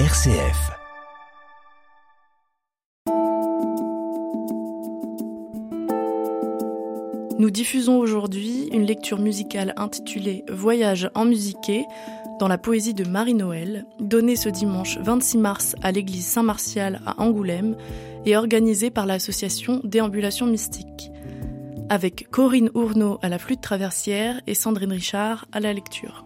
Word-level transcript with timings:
RCF. 0.00 0.72
Nous 7.38 7.50
diffusons 7.50 7.98
aujourd'hui 7.98 8.70
une 8.72 8.86
lecture 8.86 9.20
musicale 9.20 9.72
intitulée 9.76 10.44
Voyage 10.50 11.08
en 11.14 11.24
musiqué 11.24 11.84
dans 12.40 12.48
la 12.48 12.58
poésie 12.58 12.92
de 12.92 13.04
Marie-Noël, 13.04 13.86
donnée 14.00 14.34
ce 14.34 14.48
dimanche 14.48 14.98
26 14.98 15.38
mars 15.38 15.76
à 15.80 15.92
l'église 15.92 16.26
Saint-Martial 16.26 17.00
à 17.06 17.22
Angoulême 17.22 17.76
et 18.26 18.36
organisée 18.36 18.90
par 18.90 19.06
l'association 19.06 19.80
Déambulation 19.84 20.46
Mystique, 20.46 21.12
avec 21.88 22.28
Corinne 22.32 22.70
Ourneau 22.74 23.20
à 23.22 23.28
la 23.28 23.38
flûte 23.38 23.60
traversière 23.60 24.40
et 24.48 24.54
Sandrine 24.54 24.90
Richard 24.90 25.46
à 25.52 25.60
la 25.60 25.72
lecture. 25.72 26.24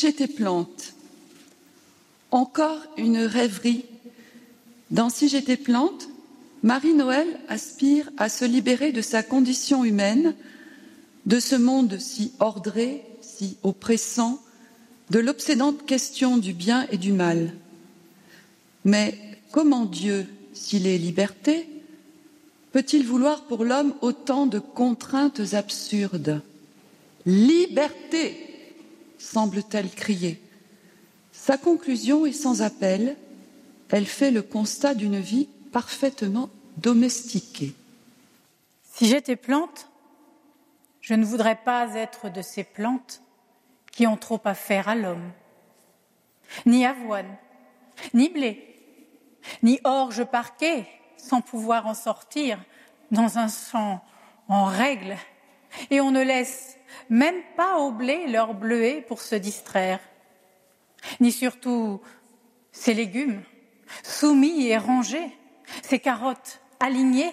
J'étais 0.00 0.28
plante. 0.28 0.94
Encore 2.30 2.80
une 2.96 3.18
rêverie. 3.18 3.84
Dans 4.90 5.10
Si 5.10 5.28
j'étais 5.28 5.56
plante, 5.56 6.08
Marie-Noël 6.62 7.26
aspire 7.48 8.10
à 8.16 8.28
se 8.28 8.44
libérer 8.44 8.92
de 8.92 9.02
sa 9.02 9.22
condition 9.22 9.84
humaine, 9.84 10.34
de 11.26 11.38
ce 11.38 11.54
monde 11.54 11.98
si 11.98 12.32
ordré, 12.40 13.02
si 13.20 13.56
oppressant, 13.62 14.40
de 15.10 15.18
l'obsédante 15.18 15.86
question 15.86 16.36
du 16.36 16.52
bien 16.52 16.86
et 16.90 16.98
du 16.98 17.12
mal. 17.12 17.52
Mais 18.84 19.18
comment 19.50 19.84
Dieu, 19.84 20.26
s'il 20.52 20.86
est 20.86 20.98
liberté, 20.98 21.68
peut-il 22.72 23.06
vouloir 23.06 23.44
pour 23.44 23.64
l'homme 23.64 23.94
autant 24.00 24.46
de 24.46 24.58
contraintes 24.58 25.54
absurdes? 25.54 26.42
Liberté 27.26 28.49
semble-t-elle 29.20 29.90
crier. 29.90 30.42
Sa 31.32 31.56
conclusion 31.56 32.26
est 32.26 32.32
sans 32.32 32.62
appel. 32.62 33.16
Elle 33.90 34.06
fait 34.06 34.30
le 34.30 34.42
constat 34.42 34.94
d'une 34.94 35.20
vie 35.20 35.48
parfaitement 35.72 36.48
domestiquée. 36.76 37.74
Si 38.82 39.06
j'étais 39.06 39.36
plante, 39.36 39.88
je 41.00 41.14
ne 41.14 41.24
voudrais 41.24 41.56
pas 41.56 41.94
être 41.94 42.30
de 42.30 42.42
ces 42.42 42.64
plantes 42.64 43.22
qui 43.92 44.06
ont 44.06 44.16
trop 44.16 44.40
à 44.44 44.54
faire 44.54 44.88
à 44.88 44.94
l'homme. 44.94 45.32
Ni 46.66 46.84
avoine, 46.84 47.36
ni 48.14 48.28
blé, 48.28 48.76
ni 49.62 49.80
orge 49.84 50.24
parquet 50.24 50.86
sans 51.16 51.40
pouvoir 51.40 51.86
en 51.86 51.94
sortir 51.94 52.58
dans 53.10 53.38
un 53.38 53.48
champ 53.48 54.02
en 54.48 54.64
règle, 54.64 55.16
et 55.90 56.00
on 56.00 56.10
ne 56.10 56.22
laisse 56.22 56.78
même 57.08 57.42
pas 57.56 57.78
au 57.78 57.90
blé 57.90 58.26
leur 58.28 58.54
bleuet 58.54 59.04
pour 59.06 59.20
se 59.20 59.34
distraire, 59.34 60.00
ni 61.20 61.32
surtout 61.32 62.00
ces 62.72 62.94
légumes 62.94 63.42
soumis 64.02 64.66
et 64.66 64.76
rangés, 64.76 65.36
ces 65.82 65.98
carottes 65.98 66.60
alignées, 66.78 67.32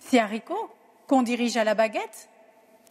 ces 0.00 0.18
haricots 0.18 0.70
qu'on 1.06 1.22
dirige 1.22 1.56
à 1.56 1.64
la 1.64 1.74
baguette, 1.74 2.28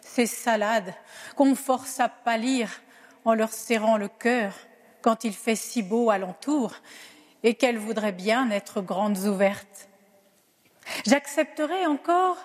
ces 0.02 0.26
salades 0.26 0.94
qu'on 1.36 1.56
force 1.56 2.00
à 2.00 2.10
pâlir 2.10 2.82
en 3.26 3.34
leur 3.34 3.52
serrant 3.52 3.98
le 3.98 4.08
cœur 4.08 4.54
quand 5.02 5.24
il 5.24 5.34
fait 5.34 5.56
si 5.56 5.84
beau 5.84 6.10
alentour 6.10 6.74
et 7.44 7.54
qu'elles 7.54 7.78
voudraient 7.78 8.12
bien 8.12 8.50
être 8.50 8.82
grandes 8.82 9.20
ouvertes. 9.20 9.90
J'accepterai 11.06 11.86
encore 11.86 12.38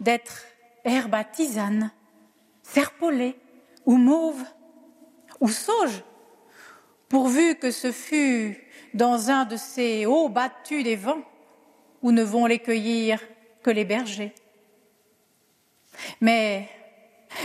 d'être 0.00 0.44
herbe 0.84 1.14
à 1.14 1.24
tisane 1.24 1.90
serpolée 2.62 3.36
ou 3.86 3.96
mauve, 3.96 4.44
ou 5.40 5.48
sauge, 5.48 6.02
pourvu 7.08 7.56
que 7.56 7.70
ce 7.70 7.92
fût 7.92 8.58
dans 8.94 9.30
un 9.30 9.44
de 9.44 9.56
ces 9.56 10.06
hauts 10.06 10.28
battus 10.28 10.84
des 10.84 10.96
vents 10.96 11.22
où 12.02 12.12
ne 12.12 12.22
vont 12.22 12.46
les 12.46 12.58
cueillir 12.58 13.20
que 13.62 13.70
les 13.70 13.84
bergers. 13.84 14.34
Mais 16.20 16.68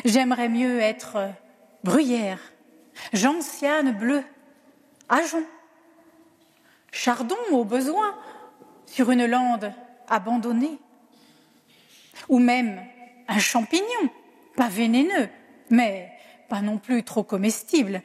j'aimerais 0.05 0.49
mieux 0.49 0.79
être 0.79 1.29
bruyère, 1.83 2.39
gentiane 3.13 3.97
bleue, 3.97 4.23
ajon, 5.09 5.43
chardon 6.91 7.37
au 7.51 7.63
besoin 7.63 8.15
sur 8.85 9.11
une 9.11 9.25
lande 9.25 9.73
abandonnée, 10.07 10.77
ou 12.29 12.39
même 12.39 12.81
un 13.27 13.39
champignon, 13.39 14.09
pas 14.55 14.69
vénéneux, 14.69 15.29
mais 15.69 16.11
pas 16.49 16.61
non 16.61 16.77
plus 16.77 17.03
trop 17.03 17.23
comestible, 17.23 18.01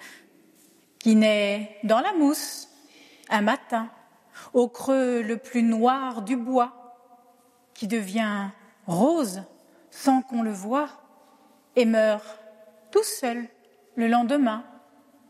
qui 0.99 1.15
naît 1.15 1.79
dans 1.85 2.01
la 2.01 2.13
mousse 2.13 2.69
un 3.29 3.43
matin, 3.43 3.91
au 4.53 4.69
creux 4.69 5.23
le 5.23 5.37
plus 5.37 5.63
noir 5.63 6.23
du 6.23 6.37
bois, 6.37 6.97
qui 7.75 7.87
devient 7.87 8.49
rose 8.87 9.43
sans 9.91 10.23
qu'on 10.23 10.43
le 10.43 10.53
voie 10.53 10.89
et 11.77 11.85
meurt 11.85 12.41
tout 12.91 13.05
seul 13.05 13.49
le 13.97 14.09
lendemain, 14.09 14.65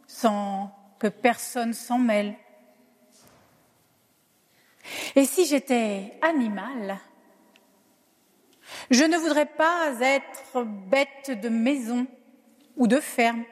sans 0.07 0.71
que 0.99 1.09
personne 1.09 1.73
s'en 1.73 1.99
mêle. 1.99 2.35
Et 5.17 5.25
si 5.25 5.47
j'étais 5.47 6.19
animal, 6.23 6.99
je 8.91 9.05
ne 9.05 9.17
voudrais 9.17 9.47
pas 9.47 9.93
être 10.01 10.65
bête 10.65 11.39
de 11.41 11.49
maison 11.49 12.07
ou 12.77 12.87
de 12.87 13.01
ferme, 13.01 13.45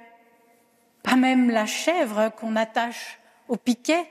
pas 1.03 1.17
même 1.17 1.51
la 1.51 1.67
chèvre 1.67 2.31
qu'on 2.39 2.57
attache 2.57 3.19
au 3.49 3.57
piquet 3.57 4.07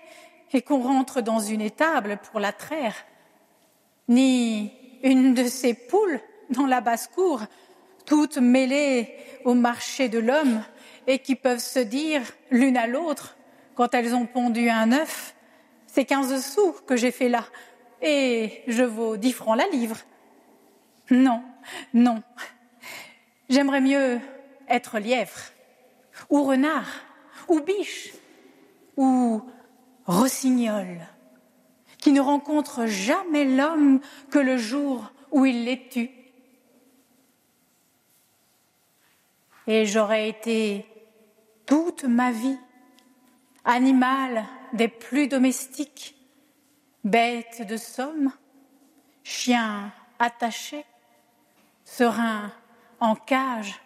et 0.54 0.62
qu'on 0.62 0.82
rentre 0.82 1.22
dans 1.22 1.40
une 1.40 1.62
étable 1.62 2.18
pour 2.18 2.40
la 2.40 2.54
traire, 2.54 2.96
ni 4.08 4.72
une 5.04 5.34
de 5.34 5.46
ces 5.46 5.74
poules 5.74 6.22
dans 6.50 6.66
la 6.66 6.82
basse-cour, 6.82 7.42
toutes 8.06 8.38
mêlées 8.38 9.14
au 9.44 9.54
marché 9.54 10.10
de 10.10 10.20
l'homme 10.20 10.64
et 11.08 11.20
qui 11.20 11.36
peuvent 11.36 11.60
se 11.60 11.80
dire 11.80 12.22
l'une 12.52 12.78
à 12.78 12.88
l'autre, 12.88 13.36
quand 13.76 13.94
elles 13.94 14.16
ont 14.16 14.26
pondu 14.26 14.70
un 14.70 14.92
œuf, 14.92 15.36
c'est 15.88 16.06
quinze 16.06 16.46
sous 16.46 16.72
que 16.86 16.96
j'ai 16.96 17.12
fait 17.12 17.30
là, 17.30 17.46
et 18.02 18.64
je 18.68 18.84
vaux 18.84 19.18
dix 19.18 19.34
francs 19.34 19.58
la 19.58 19.68
livre. 19.68 19.98
Non, 21.10 21.44
non. 21.94 22.24
J'aimerais 23.50 23.82
mieux 23.82 24.20
être 24.68 25.00
lièvre, 25.00 25.52
ou 26.30 26.44
renard, 26.44 26.90
ou 27.48 27.60
biche, 27.60 28.12
ou 28.98 29.44
rossignol, 30.06 31.00
qui 32.00 32.12
ne 32.12 32.22
rencontre 32.22 32.86
jamais 32.86 33.46
l'homme 33.46 34.00
que 34.32 34.40
le 34.40 34.58
jour 34.58 35.12
où 35.32 35.46
il 35.46 35.66
les 35.66 35.88
tue. 35.90 36.10
Et 39.68 39.86
j'aurais 39.86 40.30
été 40.30 40.86
toute 41.66 42.04
ma 42.04 42.32
vie 42.32 42.58
animal 43.64 44.46
des 44.74 44.88
plus 44.88 45.28
domestiques, 45.28 46.16
bête 47.04 47.66
de 47.68 47.78
somme, 47.78 48.32
chien 49.24 49.92
attaché, 50.20 50.86
serein 51.98 52.52
en 53.00 53.16
cage, 53.16 53.80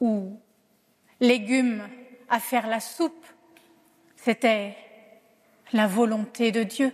ou 0.00 0.38
légumes 1.20 1.88
à 2.28 2.38
faire 2.38 2.68
la 2.68 2.80
soupe, 2.80 3.26
c'était 4.14 4.76
la 5.72 5.86
volonté 5.86 6.52
de 6.52 6.62
Dieu. 6.62 6.92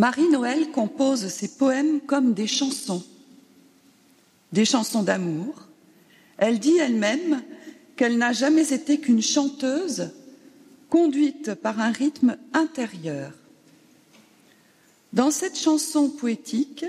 Marie-Noël 0.00 0.70
compose 0.70 1.28
ses 1.28 1.58
poèmes 1.58 2.00
comme 2.00 2.32
des 2.32 2.46
chansons, 2.46 3.04
des 4.50 4.64
chansons 4.64 5.02
d'amour. 5.02 5.68
Elle 6.38 6.58
dit 6.58 6.78
elle-même 6.78 7.42
qu'elle 7.96 8.16
n'a 8.16 8.32
jamais 8.32 8.72
été 8.72 8.98
qu'une 8.98 9.20
chanteuse 9.20 10.08
conduite 10.88 11.52
par 11.52 11.80
un 11.80 11.90
rythme 11.92 12.38
intérieur. 12.54 13.32
Dans 15.12 15.30
cette 15.30 15.58
chanson 15.58 16.08
poétique, 16.08 16.86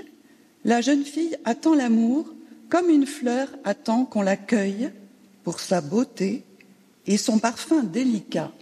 la 0.64 0.80
jeune 0.80 1.04
fille 1.04 1.36
attend 1.44 1.74
l'amour 1.74 2.32
comme 2.70 2.88
une 2.88 3.06
fleur 3.06 3.48
attend 3.64 4.06
qu'on 4.06 4.22
l'accueille 4.22 4.90
pour 5.44 5.60
sa 5.60 5.82
beauté 5.82 6.44
et 7.06 7.18
son 7.18 7.38
parfum 7.38 7.82
délicat. 7.82 8.52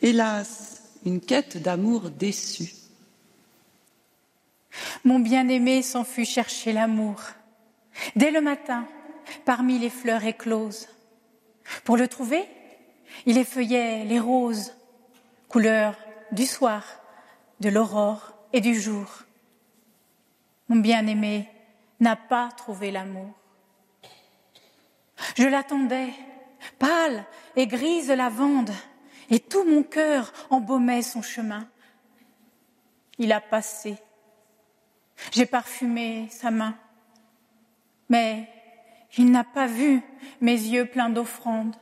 Hélas, 0.00 0.82
une 1.06 1.20
quête 1.20 1.62
d'amour 1.62 2.10
déçue. 2.10 2.81
Mon 5.04 5.18
bien-aimé 5.18 5.82
s'en 5.82 6.04
fut 6.04 6.24
chercher 6.24 6.72
l'amour. 6.72 7.20
Dès 8.14 8.30
le 8.30 8.40
matin, 8.40 8.86
parmi 9.44 9.78
les 9.78 9.90
fleurs 9.90 10.24
écloses. 10.24 10.88
Pour 11.84 11.96
le 11.96 12.08
trouver, 12.08 12.48
il 13.26 13.38
effeuillait 13.38 14.04
les 14.04 14.20
roses, 14.20 14.74
couleur 15.48 15.96
du 16.30 16.46
soir, 16.46 16.84
de 17.60 17.68
l'aurore 17.68 18.32
et 18.52 18.60
du 18.60 18.78
jour. 18.78 19.06
Mon 20.68 20.76
bien-aimé 20.76 21.48
n'a 22.00 22.16
pas 22.16 22.50
trouvé 22.56 22.90
l'amour. 22.90 23.32
Je 25.36 25.44
l'attendais, 25.44 26.12
pâle 26.78 27.24
et 27.56 27.66
grise 27.66 28.10
lavande, 28.10 28.70
et 29.30 29.40
tout 29.40 29.64
mon 29.64 29.82
cœur 29.82 30.32
embaumait 30.50 31.02
son 31.02 31.22
chemin. 31.22 31.68
Il 33.18 33.32
a 33.32 33.40
passé. 33.40 33.96
J'ai 35.30 35.46
parfumé 35.46 36.28
sa 36.30 36.50
main, 36.50 36.76
mais 38.08 38.48
il 39.16 39.30
n'a 39.30 39.44
pas 39.44 39.66
vu 39.66 40.02
mes 40.40 40.52
yeux 40.52 40.86
pleins 40.86 41.10
d'offrandes. 41.10 41.76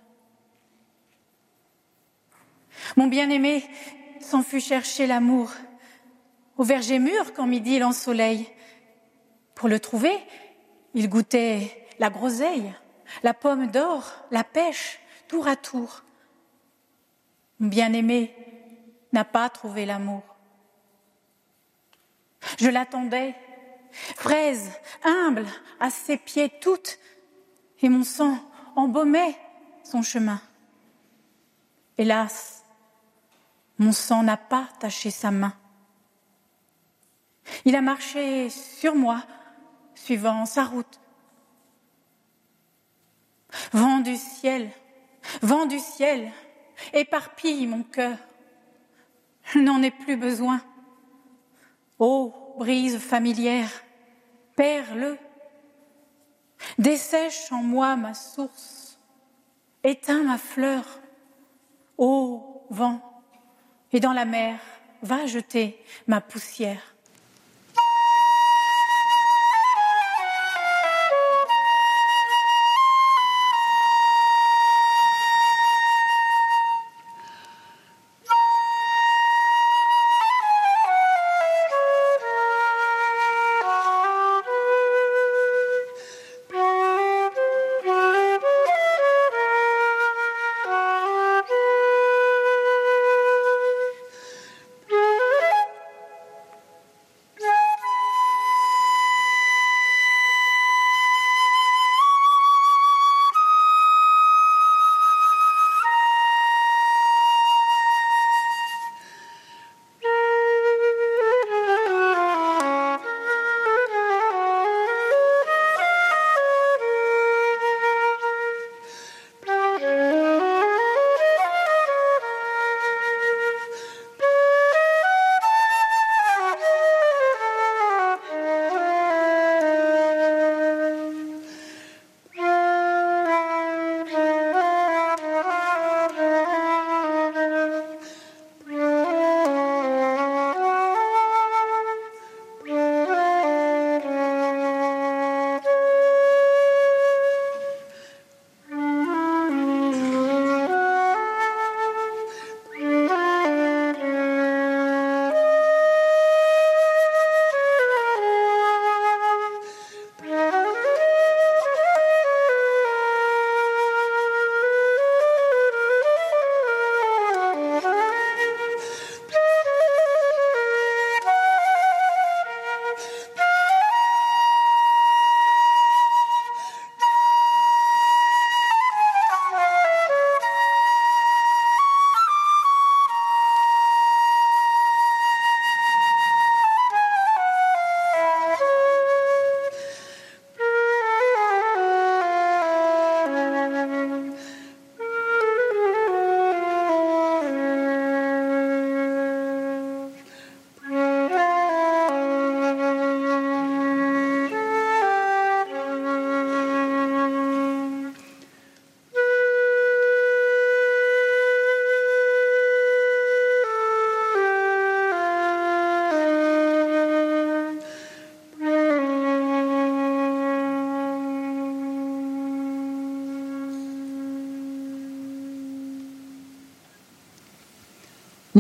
Mon 2.97 3.07
bien-aimé 3.07 3.65
s'en 4.21 4.43
fut 4.43 4.61
chercher 4.61 5.07
l'amour 5.07 5.53
au 6.57 6.63
verger 6.65 6.99
mûr 6.99 7.33
quand 7.35 7.47
midi 7.47 7.79
l'ensoleil. 7.79 8.47
Pour 9.55 9.69
le 9.69 9.81
trouver, 9.81 10.17
il 10.95 11.09
goûtait 11.09 11.87
la 11.99 12.11
groseille, 12.11 12.73
la 13.23 13.35
pomme 13.35 13.69
d'or, 13.69 14.05
la 14.31 14.45
pêche, 14.45 15.01
tour 15.29 15.49
à 15.49 15.57
tour. 15.57 16.03
Mon 17.59 17.69
bien-aimé 17.69 18.35
n'a 19.13 19.25
pas 19.25 19.49
trouvé 19.49 19.87
l'amour. 19.87 20.30
Je 22.59 22.69
l'attendais 22.69 23.35
fraise, 23.93 24.71
humble, 25.05 25.47
à 25.79 25.91
ses 25.91 26.17
pieds 26.17 26.51
toutes, 26.61 26.99
et 27.83 27.89
mon 27.89 28.05
sang 28.05 28.39
embaumait 28.77 29.37
son 29.83 30.03
chemin. 30.03 30.41
Hélas, 31.99 32.65
mon 33.79 33.93
sang 33.93 34.23
n'a 34.23 34.37
pas 34.37 34.69
taché 34.79 35.11
sa 35.11 35.31
main. 35.31 35.55
Il 37.65 37.75
a 37.75 37.81
marché 37.81 38.51
sur 38.51 38.95
moi, 38.95 39.23
suivant 39.95 40.47
sa 40.47 40.65
route. 40.65 41.01
Vent 43.73 44.01
du 44.01 44.17
ciel, 44.17 44.71
vent 45.43 45.67
du 45.67 45.79
ciel, 45.79 46.31
éparpille 46.93 47.67
mon 47.67 47.83
cœur. 47.83 48.17
N'en 49.57 49.83
ai 49.83 49.91
plus 49.91 50.17
besoin. 50.17 50.63
Ô 52.01 52.55
brise 52.57 52.99
familière, 52.99 53.71
perds-le. 54.57 55.19
Dessèche 56.79 57.53
en 57.53 57.63
moi 57.63 57.95
ma 57.95 58.15
source, 58.15 58.99
éteins 59.85 60.25
ma 60.25 60.39
fleur. 60.39 60.85
Ô 61.99 62.67
vent, 62.71 63.03
et 63.93 64.01
dans 64.01 64.15
la 64.15 64.25
mer, 64.25 64.59
va 65.03 65.27
jeter 65.27 65.79
ma 66.07 66.23
poussière. 66.23 66.97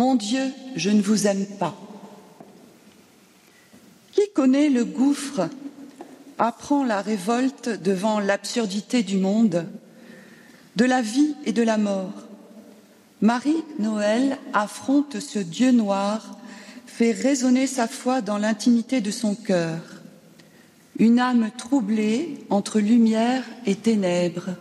Mon 0.01 0.15
Dieu, 0.15 0.51
je 0.77 0.89
ne 0.89 1.03
vous 1.03 1.27
aime 1.27 1.45
pas. 1.45 1.77
Qui 4.13 4.23
connaît 4.35 4.71
le 4.71 4.87
gouffre 4.87 5.51
apprend 6.39 6.85
la 6.85 7.03
révolte 7.03 7.69
devant 7.69 8.19
l'absurdité 8.19 9.03
du 9.03 9.19
monde, 9.19 9.67
de 10.77 10.87
la 10.87 11.03
vie 11.03 11.35
et 11.45 11.53
de 11.53 11.63
la 11.63 11.77
mort? 11.77 12.15
Marie-Noël 13.21 14.39
affronte 14.55 15.21
ce 15.21 15.39
Dieu 15.39 15.71
noir, 15.71 16.39
fait 16.87 17.13
résonner 17.13 17.67
sa 17.67 17.87
foi 17.87 18.23
dans 18.23 18.39
l'intimité 18.39 19.03
de 19.03 19.11
son 19.11 19.35
cœur, 19.35 19.83
une 20.99 21.19
âme 21.19 21.51
troublée 21.59 22.39
entre 22.49 22.81
lumière 22.81 23.45
et 23.67 23.77
ténèbres. 23.77 24.57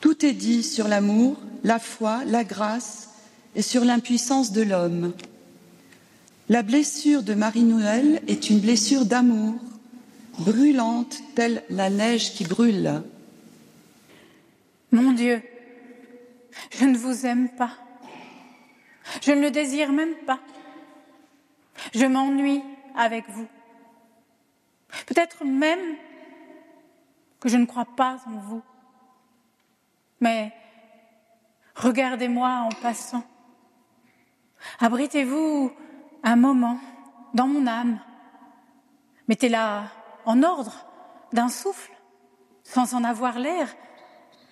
Tout 0.00 0.24
est 0.24 0.32
dit 0.32 0.62
sur 0.62 0.86
l'amour, 0.86 1.38
la 1.64 1.80
foi, 1.80 2.20
la 2.24 2.44
grâce, 2.44 3.09
et 3.54 3.62
sur 3.62 3.84
l'impuissance 3.84 4.52
de 4.52 4.62
l'homme. 4.62 5.12
La 6.48 6.62
blessure 6.62 7.22
de 7.22 7.34
Marie-Noël 7.34 8.22
est 8.26 8.50
une 8.50 8.60
blessure 8.60 9.04
d'amour, 9.04 9.54
brûlante 10.38 11.20
telle 11.34 11.62
la 11.70 11.90
neige 11.90 12.34
qui 12.34 12.44
brûle. 12.44 13.02
Mon 14.92 15.12
Dieu, 15.12 15.42
je 16.70 16.84
ne 16.84 16.96
vous 16.96 17.26
aime 17.26 17.48
pas. 17.50 17.76
Je 19.22 19.32
ne 19.32 19.40
le 19.40 19.50
désire 19.50 19.92
même 19.92 20.14
pas. 20.26 20.40
Je 21.94 22.06
m'ennuie 22.06 22.62
avec 22.96 23.28
vous. 23.28 23.46
Peut-être 25.06 25.44
même 25.44 25.96
que 27.38 27.48
je 27.48 27.56
ne 27.56 27.64
crois 27.64 27.86
pas 27.96 28.18
en 28.26 28.38
vous. 28.38 28.62
Mais 30.20 30.52
regardez-moi 31.74 32.66
en 32.66 32.82
passant. 32.82 33.24
Abritez-vous 34.78 35.72
un 36.22 36.36
moment 36.36 36.78
dans 37.34 37.46
mon 37.46 37.66
âme. 37.66 38.00
Mettez-la 39.28 39.84
en 40.24 40.42
ordre 40.42 40.86
d'un 41.32 41.48
souffle, 41.48 41.92
sans 42.64 42.94
en 42.94 43.04
avoir 43.04 43.38
l'air, 43.38 43.68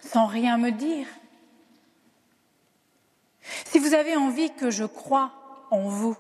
sans 0.01 0.27
rien 0.27 0.57
me 0.57 0.71
dire. 0.71 1.07
Si 3.67 3.79
vous 3.79 3.95
avez 3.95 4.17
envie 4.17 4.55
que 4.55 4.71
je 4.71 4.85
croie 4.85 5.33
en 5.71 5.89
vous, 5.89 6.17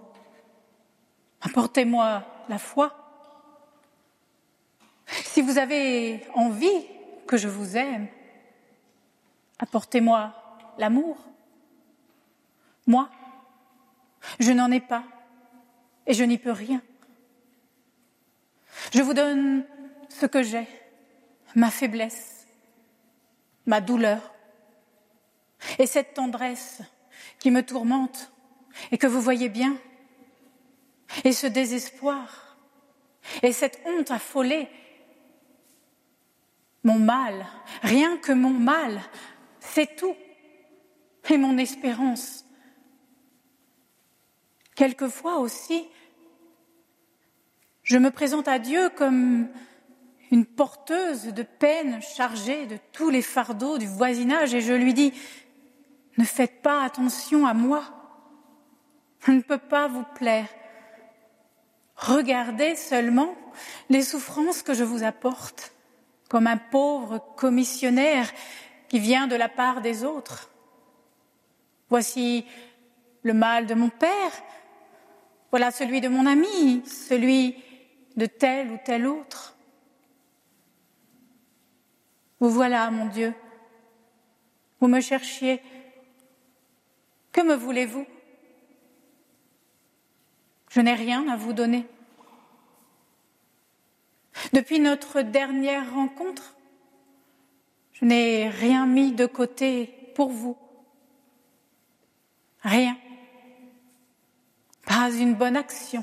apportez-moi 1.40 2.24
la 2.48 2.58
foi. 2.58 2.94
Si 5.06 5.42
vous 5.42 5.58
avez 5.58 6.26
envie 6.34 6.86
que 7.26 7.36
je 7.36 7.48
vous 7.48 7.76
aime, 7.76 8.08
apportez-moi 9.58 10.32
l'amour. 10.78 11.16
Moi, 12.86 13.08
je 14.40 14.52
n'en 14.52 14.70
ai 14.70 14.80
pas 14.80 15.04
et 16.06 16.14
je 16.14 16.24
n'y 16.24 16.38
peux 16.38 16.52
rien. 16.52 16.82
Je 18.92 19.02
vous 19.02 19.14
donne 19.14 19.64
ce 20.08 20.26
que 20.26 20.42
j'ai, 20.42 20.66
ma 21.54 21.70
faiblesse, 21.70 22.46
ma 23.66 23.80
douleur, 23.80 24.34
et 25.78 25.86
cette 25.86 26.14
tendresse 26.14 26.80
qui 27.38 27.50
me 27.50 27.64
tourmente 27.64 28.32
et 28.92 28.98
que 28.98 29.06
vous 29.06 29.20
voyez 29.20 29.48
bien, 29.48 29.76
et 31.24 31.32
ce 31.32 31.46
désespoir, 31.46 32.56
et 33.42 33.52
cette 33.52 33.80
honte 33.84 34.10
affolée, 34.10 34.68
mon 36.84 36.98
mal, 36.98 37.46
rien 37.82 38.16
que 38.18 38.32
mon 38.32 38.50
mal, 38.50 39.00
c'est 39.60 39.96
tout, 39.96 40.14
et 41.28 41.36
mon 41.36 41.58
espérance. 41.58 42.44
Quelquefois 44.78 45.38
aussi, 45.38 45.88
je 47.82 47.98
me 47.98 48.12
présente 48.12 48.46
à 48.46 48.60
Dieu 48.60 48.90
comme 48.90 49.48
une 50.30 50.46
porteuse 50.46 51.24
de 51.24 51.42
peine 51.42 52.00
chargée 52.00 52.66
de 52.66 52.78
tous 52.92 53.10
les 53.10 53.22
fardeaux 53.22 53.78
du 53.78 53.88
voisinage 53.88 54.54
et 54.54 54.60
je 54.60 54.72
lui 54.72 54.94
dis, 54.94 55.12
ne 56.16 56.22
faites 56.22 56.62
pas 56.62 56.84
attention 56.84 57.44
à 57.44 57.54
moi, 57.54 57.82
je 59.26 59.32
ne 59.32 59.40
peux 59.40 59.58
pas 59.58 59.88
vous 59.88 60.04
plaire. 60.14 60.46
Regardez 61.96 62.76
seulement 62.76 63.34
les 63.90 64.02
souffrances 64.02 64.62
que 64.62 64.74
je 64.74 64.84
vous 64.84 65.02
apporte, 65.02 65.72
comme 66.28 66.46
un 66.46 66.56
pauvre 66.56 67.18
commissionnaire 67.36 68.30
qui 68.88 69.00
vient 69.00 69.26
de 69.26 69.34
la 69.34 69.48
part 69.48 69.80
des 69.80 70.04
autres. 70.04 70.50
Voici 71.88 72.46
le 73.24 73.34
mal 73.34 73.66
de 73.66 73.74
mon 73.74 73.88
père, 73.88 74.30
voilà 75.50 75.70
celui 75.70 76.00
de 76.00 76.08
mon 76.08 76.26
ami, 76.26 76.82
celui 76.86 77.56
de 78.16 78.26
tel 78.26 78.70
ou 78.70 78.78
tel 78.84 79.06
autre. 79.06 79.56
Vous 82.40 82.50
voilà, 82.50 82.90
mon 82.90 83.06
Dieu. 83.06 83.34
Vous 84.80 84.88
me 84.88 85.00
cherchiez. 85.00 85.60
Que 87.32 87.40
me 87.40 87.54
voulez-vous? 87.54 88.06
Je 90.70 90.80
n'ai 90.80 90.94
rien 90.94 91.26
à 91.28 91.36
vous 91.36 91.52
donner. 91.52 91.86
Depuis 94.52 94.78
notre 94.78 95.22
dernière 95.22 95.92
rencontre, 95.92 96.54
je 97.92 98.04
n'ai 98.04 98.48
rien 98.48 98.86
mis 98.86 99.12
de 99.12 99.26
côté 99.26 100.12
pour 100.14 100.28
vous. 100.28 100.56
Rien. 102.62 102.96
Pas 104.88 105.10
une 105.10 105.34
bonne 105.34 105.56
action. 105.56 106.02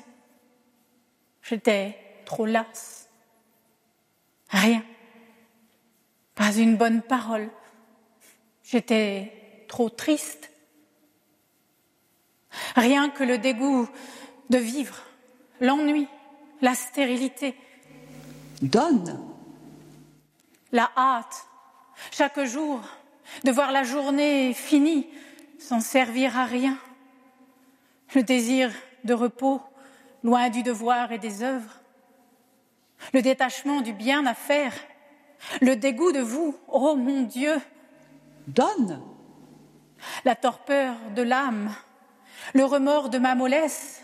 J'étais 1.42 1.98
trop 2.24 2.46
lasse. 2.46 3.10
Rien. 4.50 4.84
Pas 6.36 6.54
une 6.54 6.77
bonne 6.77 7.01
parole. 7.01 7.50
J'étais 8.63 9.65
trop 9.68 9.89
triste. 9.89 10.51
Rien 12.75 13.10
que 13.10 13.24
le 13.24 13.39
dégoût 13.39 13.89
de 14.51 14.60
vivre, 14.60 15.01
l'ennui, 15.62 16.08
la 16.62 16.75
stérilité. 16.75 17.56
Donne. 18.62 19.20
La 20.72 20.92
hâte, 20.96 21.48
chaque 22.12 22.39
jour, 22.44 22.82
de 23.44 23.51
voir 23.51 23.72
la 23.72 23.84
journée 23.84 24.54
finie 24.54 25.08
sans 25.58 25.80
servir 25.80 26.38
à 26.38 26.46
rien. 26.46 26.77
Le 28.15 28.24
désir 28.24 28.72
de 29.03 29.13
repos, 29.13 29.62
loin 30.24 30.50
du 30.50 30.63
devoir 30.63 31.12
et 31.12 31.19
des 31.19 31.43
œuvres, 31.43 31.81
le 33.13 33.22
détachement 33.22 33.81
du 33.81 33.91
bien 33.91 34.25
à 34.25 34.34
faire, 34.34 34.74
le 35.62 35.75
dégoût 35.75 36.13
de 36.13 36.21
vous, 36.21 36.58
oh 36.69 36.95
mon 36.95 37.23
Dieu. 37.23 37.56
Donne. 38.47 39.01
La 40.23 40.36
torpeur 40.36 40.95
de 41.13 41.21
l'âme, 41.21 41.73
le 42.54 42.63
remords 42.63 43.10
de 43.10 43.17
ma 43.17 43.36
mollesse, 43.36 44.01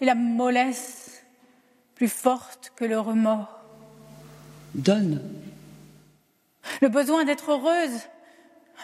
et 0.00 0.04
la 0.04 0.14
mollesse 0.14 1.24
plus 1.94 2.08
forte 2.08 2.72
que 2.76 2.84
le 2.84 3.00
remords. 3.00 3.60
Donne. 4.74 5.22
Le 6.82 6.88
besoin 6.90 7.24
d'être 7.24 7.52
heureuse, 7.52 8.02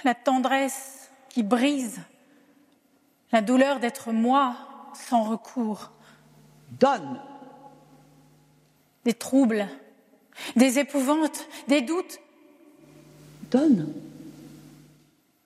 la 0.05 0.14
tendresse 0.14 1.11
qui 1.29 1.42
brise, 1.42 2.00
la 3.35 3.42
douleur 3.42 3.81
d'être 3.81 4.12
moi 4.12 4.55
sans 4.94 5.25
recours. 5.25 5.90
Donne 6.79 7.20
des 9.05 9.12
troubles, 9.12 9.66
des 10.55 10.79
épouvantes, 10.79 11.49
des 11.66 11.83
doutes. 11.83 12.20
Donne. 13.51 13.92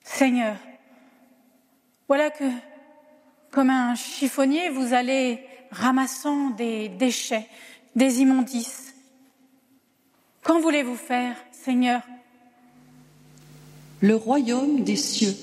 Seigneur, 0.02 0.56
voilà 2.08 2.28
que, 2.28 2.44
comme 3.50 3.70
un 3.70 3.94
chiffonnier, 3.94 4.68
vous 4.68 4.92
allez 4.92 5.42
ramassant 5.70 6.50
des 6.50 6.90
déchets, 6.90 7.48
des 7.96 8.20
immondices. 8.20 8.94
Qu'en 10.42 10.60
voulez-vous 10.60 10.94
faire, 10.94 11.36
Seigneur? 11.52 12.02
Le 14.02 14.14
royaume 14.14 14.84
des 14.84 14.96
cieux. 14.96 15.34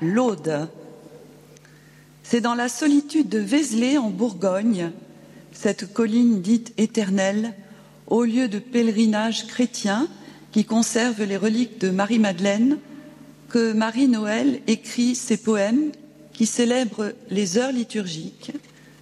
l'Aude. 0.00 0.68
C'est 2.22 2.40
dans 2.40 2.54
la 2.54 2.68
solitude 2.68 3.28
de 3.28 3.38
Vézelay 3.38 3.98
en 3.98 4.10
Bourgogne, 4.10 4.90
cette 5.52 5.92
colline 5.92 6.40
dite 6.40 6.72
éternelle, 6.78 7.54
au 8.06 8.24
lieu 8.24 8.48
de 8.48 8.58
pèlerinage 8.58 9.46
chrétien 9.46 10.08
qui 10.52 10.64
conserve 10.64 11.22
les 11.22 11.36
reliques 11.36 11.80
de 11.80 11.90
Marie-Madeleine, 11.90 12.78
que 13.48 13.72
Marie-Noël 13.72 14.60
écrit 14.66 15.14
ses 15.14 15.36
poèmes 15.36 15.92
qui 16.32 16.46
célèbrent 16.46 17.12
les 17.30 17.58
heures 17.58 17.72
liturgiques 17.72 18.52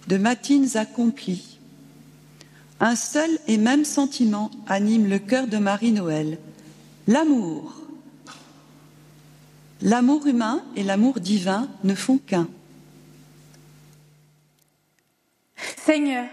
de 0.07 0.17
matines 0.17 0.77
accomplies. 0.77 1.59
Un 2.79 2.95
seul 2.95 3.29
et 3.47 3.57
même 3.57 3.85
sentiment 3.85 4.51
anime 4.67 5.07
le 5.07 5.19
cœur 5.19 5.47
de 5.47 5.57
Marie-Noël, 5.57 6.37
l'amour. 7.07 7.82
L'amour 9.83 10.25
humain 10.27 10.63
et 10.77 10.83
l'amour 10.83 11.19
divin 11.19 11.67
ne 11.83 11.93
font 11.93 12.17
qu'un. 12.17 12.47
Seigneur, 15.75 16.25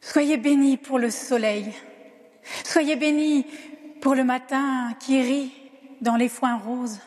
soyez 0.00 0.38
béni 0.38 0.76
pour 0.76 0.98
le 0.98 1.08
soleil, 1.12 1.72
soyez 2.64 2.96
béni 2.96 3.46
pour 4.00 4.16
le 4.16 4.24
matin 4.24 4.92
qui 4.98 5.22
rit 5.22 5.52
dans 6.00 6.16
les 6.16 6.28
foins 6.28 6.58
roses, 6.58 6.98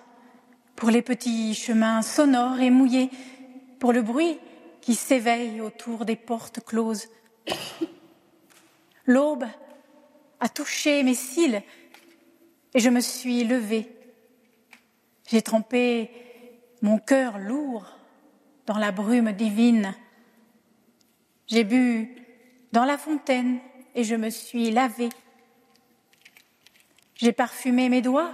pour 0.77 0.89
les 0.89 1.01
petits 1.01 1.53
chemins 1.53 2.01
sonores 2.01 2.61
et 2.61 2.69
mouillés, 2.69 3.09
pour 3.77 3.91
le 3.91 4.01
bruit 4.01 4.37
qui 4.79 4.95
s'éveille 4.95 5.59
autour 5.59 6.05
des 6.05 6.15
portes 6.15 6.63
closes. 6.63 7.09
L'aube 9.05 9.47
a 10.39 10.47
touché 10.47 11.03
mes 11.03 11.13
cils 11.13 11.61
et 12.73 12.79
je 12.79 12.89
me 12.89 13.01
suis 13.01 13.43
levée. 13.43 14.00
J'ai 15.31 15.41
trempé 15.41 16.11
mon 16.81 16.97
cœur 16.97 17.39
lourd 17.39 17.85
dans 18.65 18.77
la 18.77 18.91
brume 18.91 19.31
divine. 19.31 19.95
J'ai 21.47 21.63
bu 21.63 22.17
dans 22.73 22.83
la 22.83 22.97
fontaine 22.97 23.59
et 23.95 24.03
je 24.03 24.15
me 24.15 24.29
suis 24.29 24.71
lavée. 24.71 25.07
J'ai 27.15 27.31
parfumé 27.31 27.87
mes 27.87 28.01
doigts 28.01 28.33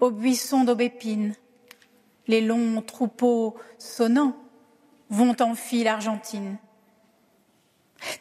au 0.00 0.10
buisson 0.10 0.64
d'aubépine. 0.64 1.34
Les 2.26 2.42
longs 2.42 2.82
troupeaux 2.82 3.56
sonnants 3.78 4.36
vont 5.08 5.34
en 5.40 5.54
file 5.54 5.88
argentine. 5.88 6.58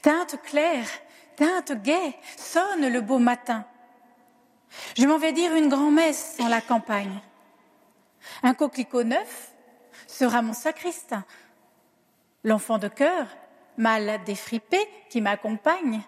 Teinte 0.02 0.41
claire, 0.43 0.88
teinte 1.36 1.74
gaie, 1.84 2.15
sonne 2.38 2.88
le 2.88 3.02
beau 3.02 3.20
matin. 3.20 3.65
Je 4.98 5.06
m'en 5.06 5.17
vais 5.17 5.34
dire 5.34 5.54
une 5.58 5.67
grand-messe 5.67 6.38
en 6.39 6.48
la 6.48 6.62
campagne. 6.62 7.20
Un 8.44 8.54
coquelicot 8.54 9.04
neuf 9.04 9.52
sera 10.08 10.42
mon 10.42 10.54
sacristain. 10.54 11.26
L'enfant 12.44 12.78
de 12.78 12.88
cœur, 12.88 13.28
mal 13.78 14.24
défripé, 14.26 14.80
qui 15.10 15.22
m'accompagne, 15.22 16.02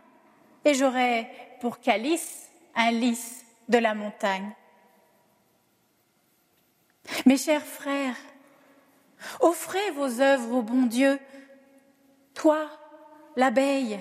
et 0.65 0.73
j'aurai 0.73 1.27
pour 1.62 1.79
calice 1.79 2.49
un 2.75 2.91
lys 2.91 3.45
de 3.67 3.77
la 3.77 3.93
montagne. 3.93 4.53
Mes 7.25 7.38
chers 7.38 7.65
frères, 7.65 8.15
offrez 9.39 9.91
vos 9.91 10.21
œuvres 10.21 10.58
au 10.58 10.62
bon 10.62 10.84
Dieu. 10.84 11.19
Toi, 12.34 12.69
l'abeille, 13.36 13.99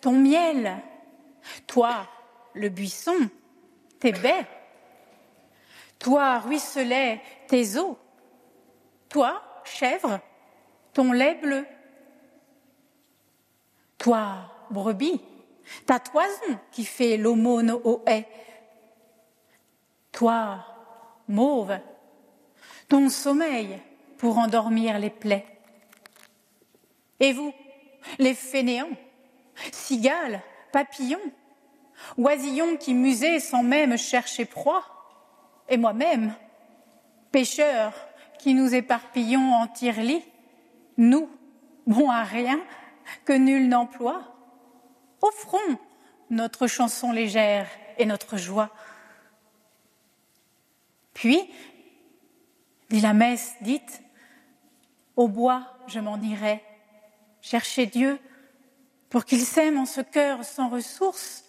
ton 0.00 0.12
miel, 0.12 0.76
toi, 1.66 2.06
le 2.54 2.68
buisson, 2.68 3.28
tes 3.98 4.12
baies, 4.12 4.46
toi, 6.04 6.38
ruisselet, 6.38 7.18
tes 7.48 7.78
eaux, 7.78 7.96
toi, 9.08 9.42
chèvre, 9.64 10.20
ton 10.92 11.12
lait 11.12 11.36
bleu, 11.36 11.66
toi, 13.96 14.52
brebis, 14.68 15.22
ta 15.86 15.98
toison 15.98 16.58
qui 16.72 16.84
fait 16.84 17.16
l'aumône 17.16 17.70
aux 17.70 18.02
haies, 18.06 18.28
toi, 20.12 20.66
mauve, 21.26 21.78
ton 22.86 23.08
sommeil 23.08 23.80
pour 24.18 24.36
endormir 24.36 24.98
les 24.98 25.08
plaies. 25.08 25.46
Et 27.18 27.32
vous, 27.32 27.54
les 28.18 28.34
fainéants, 28.34 28.92
cigales, 29.72 30.42
papillons, 30.70 31.32
oisillons 32.18 32.76
qui 32.76 32.92
musaient 32.92 33.40
sans 33.40 33.62
même 33.62 33.96
chercher 33.96 34.44
proie, 34.44 34.93
et 35.68 35.76
moi-même, 35.76 36.34
pêcheurs 37.32 37.94
qui 38.38 38.54
nous 38.54 38.74
éparpillons 38.74 39.54
en 39.54 39.66
tire 39.66 39.96
nous, 40.96 41.28
bons 41.86 42.10
à 42.10 42.22
rien, 42.22 42.60
que 43.24 43.32
nul 43.32 43.68
n'emploie, 43.68 44.22
offrons 45.20 45.78
notre 46.30 46.66
chanson 46.66 47.12
légère 47.12 47.68
et 47.98 48.06
notre 48.06 48.36
joie. 48.36 48.70
Puis, 51.12 51.50
dit 52.90 53.00
la 53.00 53.14
messe 53.14 53.54
dite, 53.60 54.02
au 55.16 55.28
bois 55.28 55.74
je 55.86 56.00
m'en 56.00 56.20
irai, 56.20 56.62
chercher 57.40 57.86
Dieu 57.86 58.18
pour 59.10 59.24
qu'il 59.24 59.40
sème 59.40 59.78
en 59.78 59.86
ce 59.86 60.00
cœur 60.00 60.44
sans 60.44 60.68
ressources. 60.68 61.44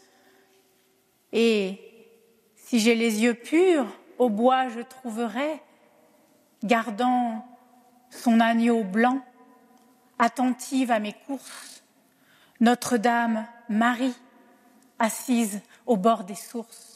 Et 1.31 1.79
si 2.55 2.79
j'ai 2.79 2.95
les 2.95 3.23
yeux 3.23 3.33
purs, 3.33 3.87
au 4.17 4.29
bois 4.29 4.69
je 4.69 4.81
trouverai, 4.81 5.61
gardant 6.63 7.45
son 8.09 8.39
agneau 8.39 8.83
blanc, 8.83 9.21
attentive 10.19 10.91
à 10.91 10.99
mes 10.99 11.13
courses, 11.13 11.83
Notre-Dame 12.59 13.45
Marie, 13.69 14.15
assise 14.99 15.61
au 15.85 15.97
bord 15.97 16.23
des 16.23 16.35
sources. 16.35 16.94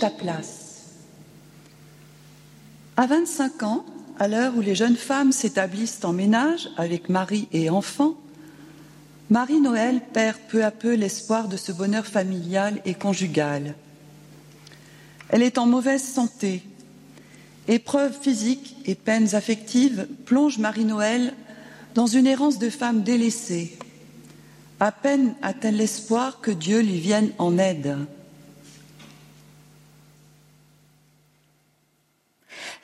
Ta 0.00 0.10
place. 0.10 0.84
À 2.96 3.06
25 3.06 3.62
ans, 3.64 3.84
à 4.18 4.28
l'heure 4.28 4.56
où 4.56 4.60
les 4.60 4.76
jeunes 4.76 4.96
femmes 4.96 5.32
s'établissent 5.32 6.04
en 6.04 6.12
ménage 6.12 6.68
avec 6.76 7.08
mari 7.08 7.48
et 7.52 7.68
enfants, 7.68 8.14
Marie-Noël 9.30 10.00
perd 10.12 10.38
peu 10.48 10.64
à 10.64 10.70
peu 10.70 10.94
l'espoir 10.94 11.48
de 11.48 11.56
ce 11.56 11.72
bonheur 11.72 12.06
familial 12.06 12.80
et 12.84 12.94
conjugal. 12.94 13.74
Elle 15.30 15.42
est 15.42 15.58
en 15.58 15.66
mauvaise 15.66 16.02
santé. 16.02 16.62
Épreuves 17.66 18.16
physiques 18.20 18.76
et 18.84 18.94
peines 18.94 19.34
affectives 19.34 20.06
plongent 20.26 20.58
Marie-Noël 20.58 21.34
dans 21.94 22.06
une 22.06 22.26
errance 22.26 22.58
de 22.58 22.70
femme 22.70 23.02
délaissée. 23.02 23.76
À 24.78 24.92
peine 24.92 25.34
a-t-elle 25.42 25.76
l'espoir 25.76 26.40
que 26.40 26.52
Dieu 26.52 26.80
lui 26.80 27.00
vienne 27.00 27.32
en 27.38 27.58
aide. 27.58 27.96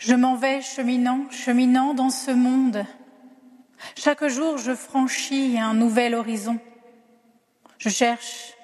Je 0.05 0.15
m'en 0.15 0.37
vais 0.37 0.61
cheminant, 0.75 1.31
cheminant 1.31 1.95
dans 1.95 2.11
ce 2.11 2.31
monde 2.31 2.85
chaque 3.97 4.27
jour, 4.27 4.59
je 4.59 4.75
franchis 4.75 5.59
un 5.59 5.75
nouvel 5.75 6.15
horizon. 6.15 6.59
Je 7.79 7.89
cherche 7.89 8.55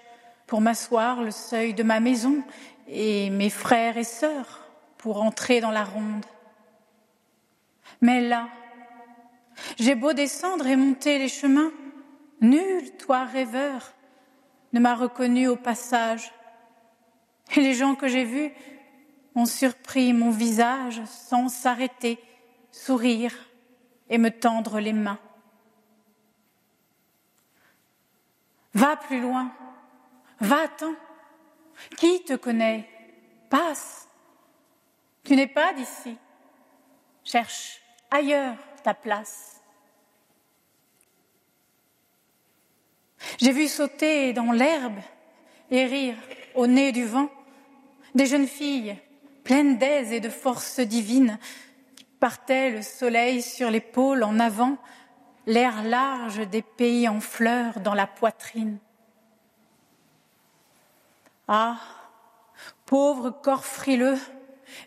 pour 0.46 0.60
m'asseoir 0.60 1.22
le 1.22 1.30
seuil 1.30 1.74
de 1.74 1.82
ma 1.82 2.00
maison 2.00 2.42
et 2.88 3.30
mes 3.30 3.50
frères 3.50 3.96
et 3.96 4.04
sœurs 4.04 4.60
pour 4.98 5.22
entrer 5.22 5.60
dans 5.60 5.70
la 5.70 5.84
ronde. 5.84 6.24
Mais 8.00 8.20
là, 8.20 8.48
j'ai 9.78 9.94
beau 9.94 10.12
descendre 10.12 10.66
et 10.66 10.76
monter 10.76 11.18
les 11.18 11.28
chemins, 11.28 11.70
nul, 12.40 12.96
toi 12.96 13.24
rêveur, 13.24 13.92
ne 14.72 14.80
m'a 14.80 14.94
reconnu 14.94 15.48
au 15.48 15.56
passage. 15.56 16.32
Et 17.54 17.60
les 17.60 17.74
gens 17.74 17.94
que 17.94 18.08
j'ai 18.08 18.24
vus 18.24 18.52
ont 19.34 19.46
surpris 19.46 20.12
mon 20.12 20.30
visage 20.30 21.02
sans 21.06 21.48
s'arrêter, 21.48 22.18
sourire 22.70 23.34
et 24.08 24.18
me 24.18 24.30
tendre 24.30 24.80
les 24.80 24.92
mains. 24.92 25.18
Va 28.74 28.96
plus 28.96 29.20
loin, 29.20 29.52
va-t'en. 30.40 30.94
Qui 31.96 32.22
te 32.24 32.34
connaît? 32.34 32.88
Passe. 33.48 34.08
Tu 35.24 35.34
n'es 35.34 35.46
pas 35.46 35.72
d'ici. 35.72 36.16
Cherche 37.24 37.80
ailleurs 38.10 38.56
ta 38.82 38.94
place. 38.94 39.60
J'ai 43.38 43.52
vu 43.52 43.68
sauter 43.68 44.32
dans 44.32 44.52
l'herbe 44.52 44.98
et 45.70 45.86
rire 45.86 46.16
au 46.54 46.66
nez 46.66 46.92
du 46.92 47.04
vent 47.06 47.30
des 48.14 48.26
jeunes 48.26 48.48
filles 48.48 48.96
pleines 49.50 49.78
d'aise 49.78 50.12
et 50.12 50.20
de 50.20 50.28
force 50.28 50.78
divine 50.78 51.36
partait 52.20 52.70
le 52.70 52.82
soleil 52.82 53.42
sur 53.42 53.68
l'épaule 53.68 54.22
en 54.22 54.38
avant, 54.38 54.78
l'air 55.44 55.82
large 55.82 56.48
des 56.48 56.62
pays 56.62 57.08
en 57.08 57.18
fleurs 57.18 57.80
dans 57.80 57.94
la 57.94 58.06
poitrine. 58.06 58.78
Ah, 61.48 61.80
pauvre 62.86 63.30
corps 63.30 63.64
frileux, 63.64 64.20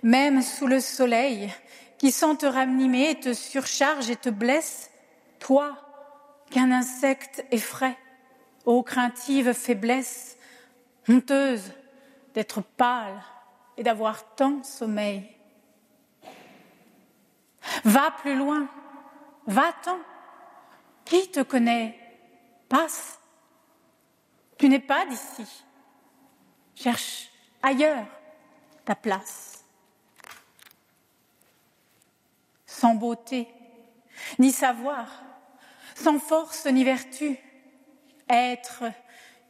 même 0.01 0.41
sous 0.41 0.67
le 0.67 0.79
soleil, 0.79 1.53
qui 1.97 2.09
sans 2.09 2.37
te 2.37 2.45
ranimer 2.45 3.19
te 3.19 3.33
surcharge 3.33 4.09
et 4.09 4.15
te 4.15 4.29
blesse, 4.29 4.91
toi 5.39 5.75
qu'un 6.51 6.71
insecte 6.71 7.45
effraie, 7.51 7.97
ô 8.63 8.81
craintive 8.81 9.51
faiblesse, 9.51 10.37
honteuse 11.09 11.73
d'être 12.33 12.61
pâle 12.61 13.21
et 13.77 13.83
d'avoir 13.83 14.35
tant 14.35 14.63
sommeil. 14.63 15.29
Va 17.83 18.11
plus 18.11 18.35
loin, 18.35 18.67
va-t'en. 19.47 19.99
Qui 21.05 21.29
te 21.29 21.41
connaît? 21.41 21.99
Passe. 22.69 23.19
Tu 24.57 24.69
n'es 24.69 24.79
pas 24.79 25.05
d'ici. 25.05 25.45
Cherche 26.75 27.29
ailleurs 27.61 28.05
ta 28.85 28.95
place. 28.95 29.63
Sans 32.65 32.95
beauté, 32.95 33.47
ni 34.39 34.51
savoir, 34.51 35.07
sans 35.95 36.19
force 36.19 36.65
ni 36.65 36.83
vertu, 36.83 37.37
être 38.29 38.83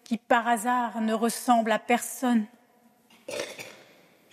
qui 0.03 0.17
par 0.17 0.47
hasard 0.47 1.01
ne 1.01 1.13
ressemble 1.13 1.71
à 1.71 1.79
personne. 1.79 2.45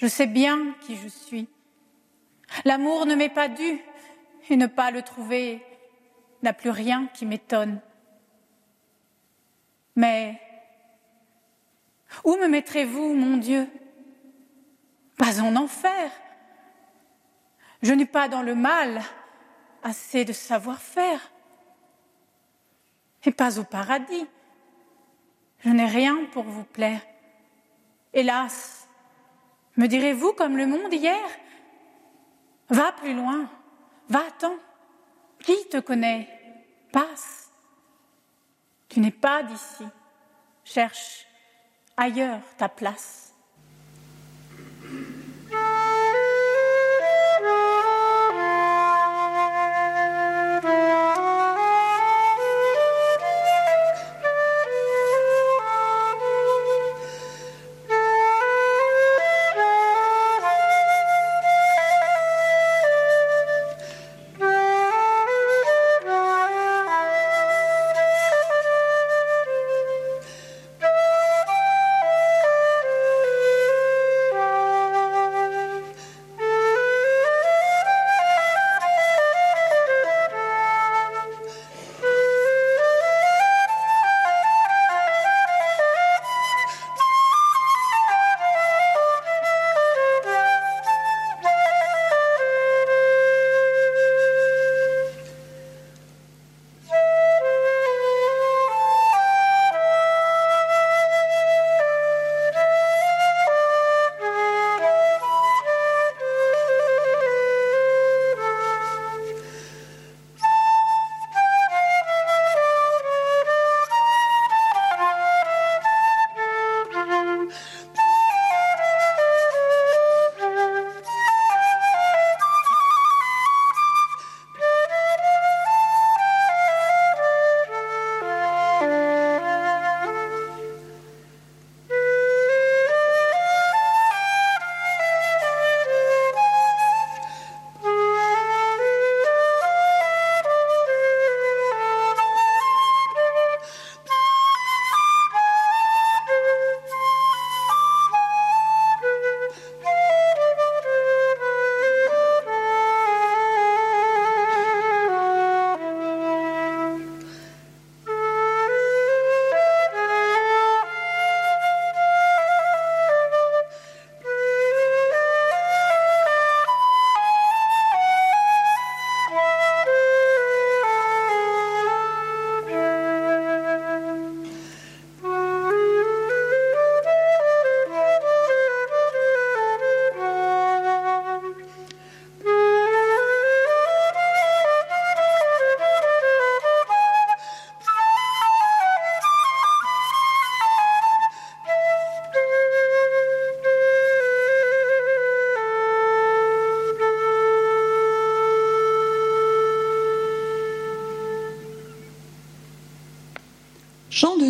Je 0.01 0.07
sais 0.07 0.27
bien 0.27 0.75
qui 0.81 0.97
je 0.97 1.09
suis 1.09 1.47
L'amour 2.65 3.05
ne 3.05 3.15
m'est 3.15 3.29
pas 3.29 3.49
dû 3.49 3.81
et 4.49 4.57
ne 4.57 4.67
pas 4.67 4.91
le 4.91 5.03
trouver 5.03 5.63
n'a 6.43 6.55
plus 6.55 6.71
rien 6.71 7.07
qui 7.13 7.27
m'étonne. 7.27 7.81
Mais 9.95 10.41
où 12.25 12.35
me 12.37 12.49
mettrez-vous, 12.49 13.15
mon 13.15 13.37
Dieu? 13.37 13.69
Pas 15.19 15.43
en 15.43 15.55
enfer. 15.55 16.11
Je 17.83 17.93
n'ai 17.93 18.07
pas 18.07 18.29
dans 18.29 18.43
le 18.43 18.55
mal 18.55 19.03
assez 19.83 20.25
de 20.25 20.33
savoir-faire. 20.33 21.31
Et 23.25 23.33
pas 23.33 23.59
au 23.59 23.65
paradis. 23.65 24.27
Je 25.59 25.69
n'ai 25.69 25.87
rien 25.87 26.25
pour 26.33 26.45
vous 26.45 26.65
plaire. 26.65 27.03
Hélas, 28.15 28.80
me 29.77 29.87
direz-vous 29.87 30.33
comme 30.33 30.57
le 30.57 30.67
monde 30.67 30.93
hier? 30.93 31.27
Va 32.69 32.93
plus 32.93 33.15
loin, 33.15 33.49
va-t'en. 34.09 34.55
Qui 35.41 35.57
te 35.69 35.79
connaît? 35.79 36.29
Passe. 36.93 37.51
Tu 38.89 39.01
n'es 39.01 39.11
pas 39.11 39.43
d'ici. 39.43 39.85
Cherche 40.65 41.27
ailleurs 41.97 42.43
ta 42.59 42.69
place. 42.69 43.30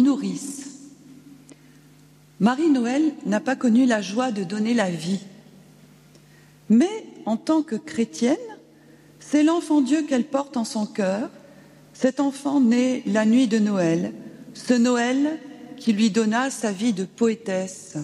Nourrice. 0.00 0.68
Marie-Noël 2.40 3.12
n'a 3.26 3.40
pas 3.40 3.56
connu 3.56 3.86
la 3.86 4.00
joie 4.00 4.32
de 4.32 4.44
donner 4.44 4.74
la 4.74 4.90
vie. 4.90 5.20
Mais 6.68 7.04
en 7.26 7.36
tant 7.36 7.62
que 7.62 7.76
chrétienne, 7.76 8.36
c'est 9.18 9.42
l'enfant 9.42 9.80
Dieu 9.80 10.02
qu'elle 10.02 10.24
porte 10.24 10.56
en 10.56 10.64
son 10.64 10.86
cœur, 10.86 11.30
cet 11.92 12.20
enfant 12.20 12.60
né 12.60 13.02
la 13.06 13.26
nuit 13.26 13.46
de 13.46 13.58
Noël, 13.58 14.14
ce 14.54 14.74
Noël 14.74 15.38
qui 15.76 15.92
lui 15.92 16.10
donna 16.10 16.50
sa 16.50 16.72
vie 16.72 16.92
de 16.92 17.04
poétesse. 17.04 17.98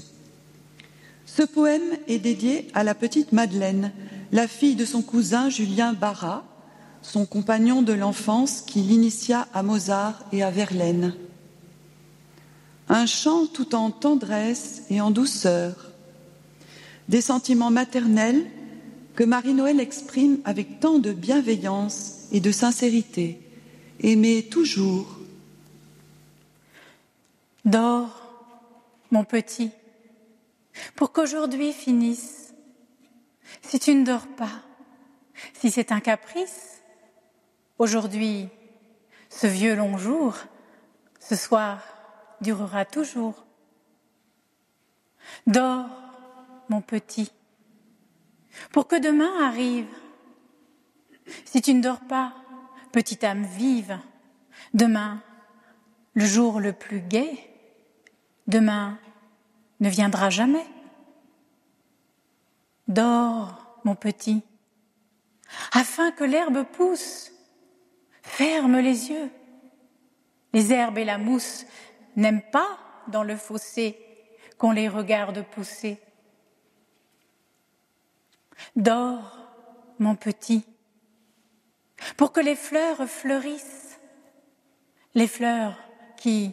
Ce 1.24 1.42
poème 1.42 1.96
est 2.08 2.18
dédié 2.18 2.68
à 2.74 2.84
la 2.84 2.94
petite 2.94 3.32
Madeleine, 3.32 3.92
la 4.32 4.48
fille 4.48 4.74
de 4.74 4.84
son 4.84 5.02
cousin 5.02 5.48
Julien 5.48 5.92
Barra, 5.92 6.44
son 7.02 7.24
compagnon 7.24 7.82
de 7.82 7.92
l'enfance 7.92 8.60
qui 8.60 8.80
l'initia 8.80 9.46
à 9.54 9.62
Mozart 9.62 10.24
et 10.32 10.42
à 10.42 10.50
Verlaine. 10.50 11.14
Un 12.88 13.06
chant 13.06 13.46
tout 13.46 13.74
en 13.74 13.90
tendresse 13.90 14.82
et 14.90 15.00
en 15.00 15.10
douceur, 15.10 15.90
des 17.08 17.20
sentiments 17.20 17.70
maternels 17.70 18.46
que 19.16 19.24
Marie-Noël 19.24 19.80
exprime 19.80 20.38
avec 20.44 20.78
tant 20.78 20.98
de 20.98 21.12
bienveillance 21.12 22.26
et 22.32 22.40
de 22.40 22.52
sincérité, 22.52 23.40
aimée 24.00 24.46
toujours. 24.48 25.18
Dors, 27.64 28.22
mon 29.10 29.24
petit, 29.24 29.70
pour 30.94 31.12
qu'aujourd'hui 31.12 31.72
finisse. 31.72 32.54
Si 33.62 33.78
tu 33.80 33.94
ne 33.94 34.04
dors 34.04 34.26
pas, 34.26 34.62
si 35.54 35.70
c'est 35.70 35.92
un 35.92 36.00
caprice, 36.00 36.80
aujourd'hui, 37.78 38.48
ce 39.30 39.46
vieux 39.46 39.74
long 39.74 39.98
jour, 39.98 40.36
ce 41.20 41.34
soir, 41.34 41.80
durera 42.40 42.84
toujours. 42.84 43.44
Dors, 45.46 45.88
mon 46.68 46.80
petit, 46.80 47.32
pour 48.72 48.86
que 48.86 48.96
demain 48.96 49.46
arrive. 49.46 49.88
Si 51.44 51.60
tu 51.60 51.74
ne 51.74 51.82
dors 51.82 52.00
pas, 52.00 52.34
petite 52.92 53.24
âme 53.24 53.44
vive, 53.44 53.98
demain, 54.74 55.22
le 56.14 56.24
jour 56.24 56.60
le 56.60 56.72
plus 56.72 57.00
gai, 57.00 57.50
demain 58.46 58.98
ne 59.80 59.88
viendra 59.88 60.30
jamais. 60.30 60.66
Dors, 62.88 63.80
mon 63.84 63.96
petit, 63.96 64.42
afin 65.72 66.10
que 66.12 66.24
l'herbe 66.24 66.64
pousse. 66.64 67.32
Ferme 68.22 68.78
les 68.78 69.10
yeux. 69.10 69.30
Les 70.52 70.72
herbes 70.72 70.98
et 70.98 71.04
la 71.04 71.18
mousse 71.18 71.64
n'aiment 72.16 72.42
pas 72.50 72.78
dans 73.08 73.22
le 73.22 73.36
fossé 73.36 73.98
qu'on 74.58 74.72
les 74.72 74.88
regarde 74.88 75.44
pousser. 75.50 76.00
Dors, 78.74 79.38
mon 79.98 80.16
petit, 80.16 80.64
pour 82.16 82.32
que 82.32 82.40
les 82.40 82.56
fleurs 82.56 83.06
fleurissent, 83.08 83.98
les 85.14 85.28
fleurs 85.28 85.78
qui, 86.16 86.52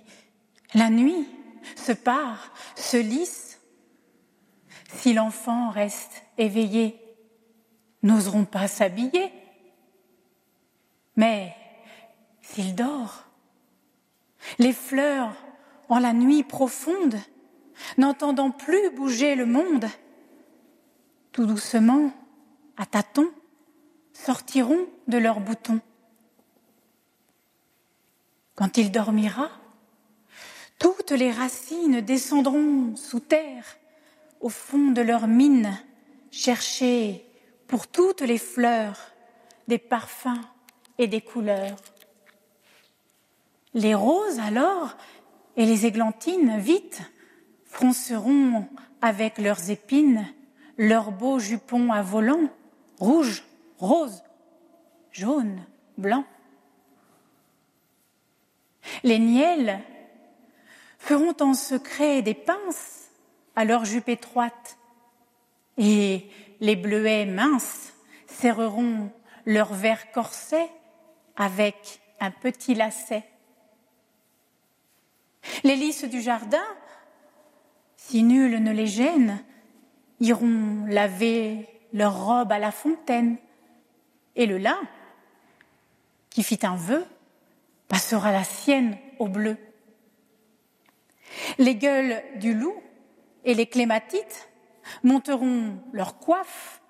la 0.73 0.89
nuit, 0.89 1.27
se 1.75 1.91
parent, 1.91 2.49
se 2.75 2.97
lissent. 2.97 3.61
Si 4.95 5.13
l'enfant 5.13 5.69
reste 5.69 6.23
éveillé, 6.37 6.99
n'oseront 8.03 8.45
pas 8.45 8.67
s'habiller. 8.67 9.31
Mais 11.15 11.55
s'il 12.41 12.75
dort, 12.75 13.23
les 14.59 14.73
fleurs, 14.73 15.35
en 15.89 15.99
la 15.99 16.13
nuit 16.13 16.43
profonde, 16.43 17.17
n'entendant 17.97 18.51
plus 18.51 18.89
bouger 18.91 19.35
le 19.35 19.45
monde, 19.45 19.87
tout 21.31 21.45
doucement, 21.45 22.11
à 22.77 22.85
tâtons, 22.85 23.31
sortiront 24.13 24.87
de 25.07 25.17
leurs 25.17 25.39
boutons. 25.39 25.81
Quand 28.55 28.77
il 28.77 28.91
dormira, 28.91 29.49
toutes 30.79 31.11
les 31.11 31.31
racines 31.31 32.01
descendront 32.01 32.95
sous 32.95 33.19
terre, 33.19 33.65
au 34.41 34.49
fond 34.49 34.91
de 34.91 35.01
leurs 35.01 35.27
mines, 35.27 35.77
chercher 36.29 37.25
pour 37.67 37.87
toutes 37.87 38.21
les 38.21 38.37
fleurs 38.37 38.99
des 39.67 39.77
parfums 39.77 40.41
et 40.97 41.07
des 41.07 41.21
couleurs. 41.21 41.77
Les 43.73 43.95
roses 43.95 44.39
alors 44.39 44.95
et 45.55 45.65
les 45.65 45.85
églantines, 45.85 46.57
vite, 46.59 47.01
fronceront 47.65 48.67
avec 49.01 49.37
leurs 49.37 49.69
épines 49.69 50.25
leurs 50.77 51.11
beaux 51.11 51.39
jupons 51.39 51.91
à 51.91 52.01
volants, 52.01 52.49
rouges, 52.99 53.43
roses, 53.77 54.23
jaunes, 55.11 55.63
blancs. 55.97 56.25
Les 59.03 59.19
niels 59.19 59.79
feront 60.97 61.35
en 61.41 61.53
secret 61.53 62.21
des 62.21 62.33
pinces 62.33 63.09
à 63.55 63.65
leurs 63.65 63.85
jupes 63.85 64.09
étroites, 64.09 64.77
et 65.77 66.27
les 66.59 66.75
bleuets 66.75 67.25
minces 67.25 67.93
serreront 68.27 69.11
leurs 69.45 69.73
verts 69.73 70.11
corsets 70.11 70.69
avec 71.35 71.99
un 72.19 72.31
petit 72.31 72.73
lacet. 72.73 73.23
Les 75.63 75.75
lys 75.75 76.05
du 76.05 76.21
jardin, 76.21 76.63
si 77.97 78.23
nul 78.23 78.61
ne 78.61 78.71
les 78.71 78.87
gêne, 78.87 79.43
iront 80.19 80.85
laver 80.87 81.67
leurs 81.93 82.25
robes 82.25 82.51
à 82.51 82.59
la 82.59 82.71
fontaine, 82.71 83.37
et 84.35 84.45
le 84.45 84.57
lin, 84.57 84.79
qui 86.29 86.43
fit 86.43 86.59
un 86.63 86.75
vœu, 86.75 87.05
passera 87.87 88.31
la 88.31 88.43
sienne 88.43 88.97
au 89.19 89.27
bleu. 89.27 89.57
Les 91.57 91.75
gueules 91.75 92.21
du 92.37 92.53
loup 92.53 92.81
et 93.43 93.53
les 93.53 93.67
clématites 93.67 94.49
monteront 95.03 95.77
leurs 95.91 96.17
coiffes, 96.17 96.81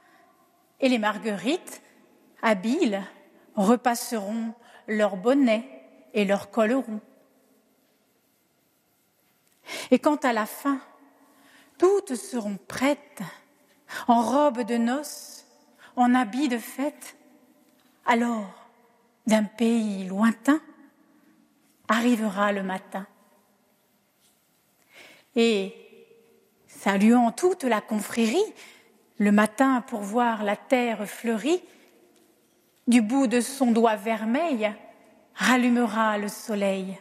et 0.79 0.89
les 0.89 0.99
marguerites, 0.99 1.81
habiles, 2.41 3.01
repasseront 3.55 4.53
leurs 4.87 5.15
bonnets 5.15 5.67
et 6.13 6.25
leurs 6.25 6.49
collerons. 6.49 6.99
Et 9.91 9.99
quant 9.99 10.15
à 10.17 10.33
la 10.33 10.45
fin, 10.45 10.79
toutes 11.77 12.15
seront 12.15 12.57
prêtes, 12.67 13.21
en 14.07 14.21
robe 14.21 14.61
de 14.61 14.77
noces, 14.77 15.45
en 15.95 16.13
habits 16.15 16.49
de 16.49 16.57
fête. 16.57 17.15
Alors, 18.05 18.69
d'un 19.27 19.43
pays 19.43 20.05
lointain, 20.05 20.61
arrivera 21.87 22.51
le 22.51 22.63
matin. 22.63 23.05
Et, 25.35 25.73
saluant 26.67 27.31
toute 27.31 27.63
la 27.63 27.81
confrérie, 27.81 28.53
le 29.17 29.31
matin 29.31 29.81
pour 29.87 30.01
voir 30.01 30.43
la 30.43 30.55
terre 30.55 31.07
fleurie, 31.07 31.61
du 32.87 33.01
bout 33.01 33.27
de 33.27 33.39
son 33.39 33.71
doigt 33.71 33.95
vermeil, 33.95 34.73
rallumera 35.35 36.17
le 36.17 36.27
soleil. 36.27 36.97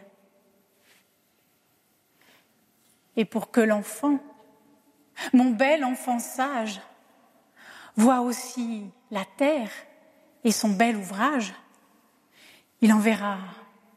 Et 3.16 3.24
pour 3.24 3.50
que 3.50 3.60
l'enfant, 3.60 4.18
mon 5.32 5.50
bel 5.50 5.84
enfant 5.84 6.18
sage, 6.18 6.80
voit 7.96 8.20
aussi 8.20 8.84
la 9.10 9.24
terre 9.36 9.70
et 10.44 10.52
son 10.52 10.70
bel 10.70 10.96
ouvrage, 10.96 11.52
il 12.80 12.92
enverra 12.92 13.38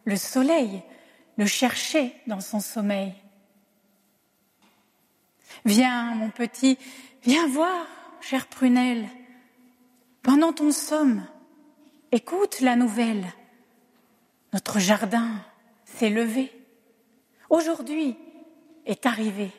le 0.03 0.16
soleil 0.16 0.84
le 1.38 1.45
chercher 1.45 2.13
dans 2.28 2.39
son 2.39 2.59
sommeil. 2.59 3.13
Viens, 5.66 6.16
mon 6.16 6.30
petit, 6.30 6.78
viens 7.24 7.47
voir, 7.47 7.88
chère 8.22 8.47
prunelle, 8.47 9.07
pendant 10.22 10.53
ton 10.53 10.72
somme, 10.72 11.26
écoute 12.11 12.61
la 12.61 12.76
nouvelle. 12.76 13.26
Notre 14.53 14.80
jardin 14.80 15.32
s'est 15.86 16.09
levé. 16.09 16.51
Aujourd'hui 17.49 18.18
est 18.86 19.05
arrivé. 19.05 19.51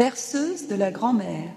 Berceuse 0.00 0.66
de 0.66 0.76
la 0.76 0.90
grand-mère. 0.90 1.52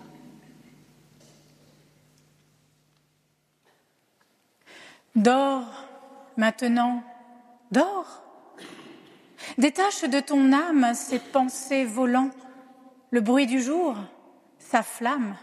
Dors 5.15 5.87
maintenant, 6.35 7.01
dors. 7.71 8.21
Détache 9.57 10.03
de 10.03 10.19
ton 10.19 10.51
âme 10.51 10.93
ces 10.93 11.19
pensées 11.19 11.85
volant, 11.85 12.31
le 13.11 13.21
bruit 13.21 13.47
du 13.47 13.61
jour, 13.61 13.95
sa 14.59 14.83
flamme. 14.83 15.37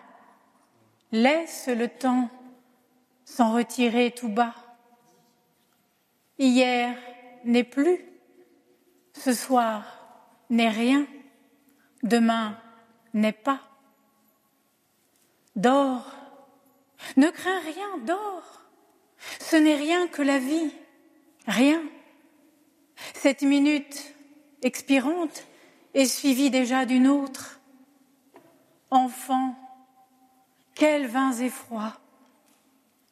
Laisse 1.10 1.68
le 1.68 1.88
temps 1.88 2.28
s'en 3.24 3.54
retirer 3.54 4.10
tout 4.10 4.28
bas. 4.28 4.54
Hier 6.38 6.94
n'est 7.46 7.64
plus, 7.64 8.04
ce 9.14 9.32
soir 9.32 9.86
n'est 10.50 10.68
rien, 10.68 11.06
demain 12.02 12.58
n'est 13.14 13.32
pas. 13.32 13.60
Dors, 15.56 16.10
ne 17.16 17.28
crains 17.28 17.60
rien, 17.60 17.98
dors. 18.06 18.62
Ce 19.40 19.56
n'est 19.56 19.76
rien 19.76 20.08
que 20.08 20.22
la 20.22 20.38
vie, 20.38 20.72
rien. 21.46 21.82
Cette 23.14 23.42
minute 23.42 24.14
expirante 24.62 25.44
est 25.94 26.06
suivie 26.06 26.50
déjà 26.50 26.86
d'une 26.86 27.08
autre. 27.08 27.60
Enfant, 28.90 29.56
quels 30.74 31.06
vins 31.06 31.32
et 31.32 31.50
froids. 31.50 31.98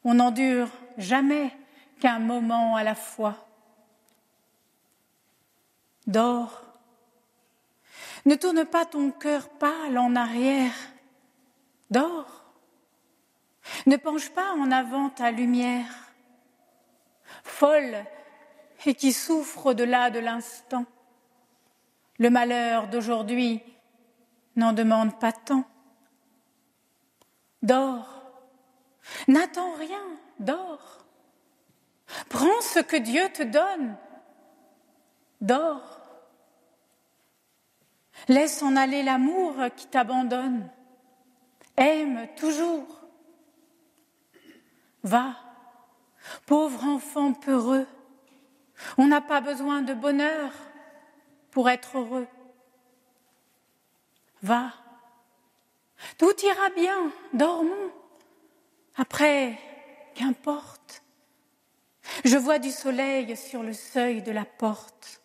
On 0.05 0.15
n'endure 0.15 0.69
jamais 0.97 1.53
qu'un 2.01 2.19
moment 2.19 2.77
à 2.77 2.85
la 2.85 2.95
fois. 2.95 3.47
Dors. 6.07 6.68
Ne 8.29 8.35
tourne 8.35 8.67
pas 8.67 8.85
ton 8.85 9.11
cœur 9.11 9.49
pâle 9.49 9.97
en 9.97 10.15
arrière. 10.15 10.75
Dors. 11.89 12.45
Ne 13.87 13.97
penche 13.97 14.29
pas 14.29 14.53
en 14.53 14.71
avant 14.71 15.09
ta 15.09 15.31
lumière. 15.31 16.13
Folle 17.43 18.05
et 18.85 18.95
qui 18.95 19.15
souffre 19.15 19.65
au-delà 19.65 20.11
de 20.11 20.19
l'instant. 20.19 20.85
Le 22.19 22.29
malheur 22.29 22.89
d'aujourd'hui 22.89 23.63
n'en 24.57 24.75
demande 24.75 25.19
pas 25.19 25.33
tant. 25.33 25.65
Dors, 27.63 28.31
n'attends 29.27 29.73
rien, 29.73 30.05
dors. 30.39 31.07
Prends 32.29 32.61
ce 32.61 32.81
que 32.81 32.97
Dieu 32.97 33.27
te 33.33 33.43
donne, 33.43 33.97
dors. 35.41 35.98
Laisse 38.27 38.63
en 38.63 38.77
aller 38.77 39.03
l'amour 39.03 39.55
qui 39.77 39.87
t'abandonne. 39.87 40.69
Aime 41.77 42.27
toujours. 42.37 42.87
Va, 45.05 45.37
pauvre 46.47 46.85
enfant 46.85 47.33
peureux, 47.33 47.87
on 48.97 49.07
n'a 49.07 49.21
pas 49.21 49.41
besoin 49.41 49.83
de 49.83 49.95
bonheur 49.95 50.53
pour 51.51 51.71
être 51.71 51.99
heureux. 51.99 52.27
Va, 54.43 54.73
tout 56.17 56.35
ira 56.45 56.71
bien, 56.71 57.11
dormons. 57.33 57.93
Après, 58.97 59.59
qu'importe. 60.15 61.03
Je 62.25 62.37
vois 62.37 62.59
du 62.59 62.71
soleil 62.71 63.37
sur 63.37 63.63
le 63.63 63.73
seuil 63.73 64.23
de 64.23 64.33
la 64.33 64.45
porte. 64.45 65.21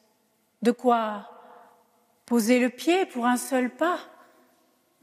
De 0.62 0.72
quoi 0.72 1.33
poser 2.34 2.58
le 2.58 2.72
pied 2.72 3.06
pour 3.06 3.28
un 3.28 3.38
seul 3.38 3.70
pas. 3.70 4.00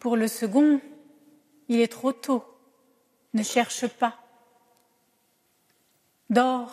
Pour 0.00 0.16
le 0.16 0.26
second, 0.26 0.80
il 1.68 1.80
est 1.80 1.92
trop 1.92 2.10
tôt. 2.10 2.44
Ne 3.34 3.44
cherche 3.44 3.86
pas. 3.86 4.18
Dors 6.28 6.72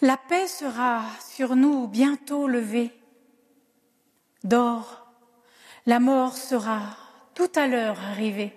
la 0.00 0.16
paix 0.16 0.48
sera 0.48 1.04
sur 1.20 1.54
nous 1.54 1.86
bientôt 1.86 2.48
levée. 2.48 2.90
Dors, 4.42 5.06
la 5.86 6.00
mort 6.00 6.36
sera 6.36 6.80
tout 7.34 7.52
à 7.54 7.68
l'heure 7.68 8.00
arrivée. 8.00 8.52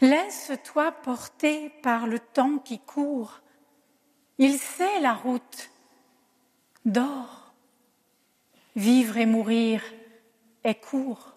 Laisse-toi 0.00 0.92
porter 0.92 1.68
par 1.82 2.06
le 2.06 2.18
temps 2.18 2.56
qui 2.56 2.78
court. 2.78 3.42
Il 4.38 4.58
sait 4.58 5.00
la 5.00 5.12
route. 5.12 5.68
Dors. 6.86 7.45
Vivre 8.76 9.16
et 9.16 9.24
mourir 9.24 9.82
est 10.62 10.74
court. 10.74 11.35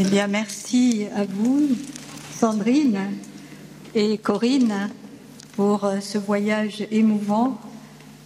Eh 0.00 0.04
bien, 0.04 0.28
merci 0.28 1.06
à 1.16 1.24
vous, 1.24 1.70
Sandrine 2.32 3.00
et 3.96 4.16
Corinne, 4.16 4.90
pour 5.56 5.90
ce 6.00 6.18
voyage 6.18 6.86
émouvant 6.92 7.58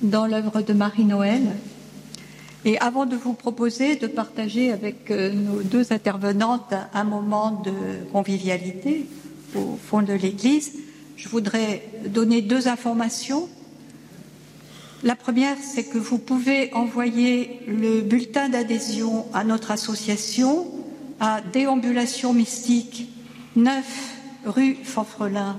dans 0.02 0.26
l'œuvre 0.26 0.60
de 0.60 0.74
Marie-Noël. 0.74 1.40
Et 2.66 2.78
avant 2.78 3.06
de 3.06 3.16
vous 3.16 3.32
proposer 3.32 3.96
de 3.96 4.06
partager 4.06 4.70
avec 4.70 5.10
euh, 5.10 5.32
nos 5.32 5.62
deux 5.62 5.94
intervenantes 5.94 6.74
un 6.92 7.04
moment 7.04 7.62
de 7.64 7.72
convivialité 8.12 9.06
au 9.56 9.78
fond 9.82 10.02
de 10.02 10.12
l'Église, 10.12 10.74
je 11.16 11.26
voudrais 11.30 11.88
donner 12.06 12.42
deux 12.42 12.68
informations. 12.68 13.48
La 15.02 15.16
première, 15.16 15.56
c'est 15.58 15.84
que 15.84 15.96
vous 15.96 16.18
pouvez 16.18 16.70
envoyer 16.74 17.60
le 17.66 18.02
bulletin 18.02 18.50
d'adhésion 18.50 19.24
à 19.32 19.42
notre 19.42 19.70
association 19.70 20.66
à 21.22 21.40
Déambulation 21.40 22.32
mystique, 22.32 23.08
9 23.54 23.84
rue 24.44 24.76
Fanfrelin 24.82 25.56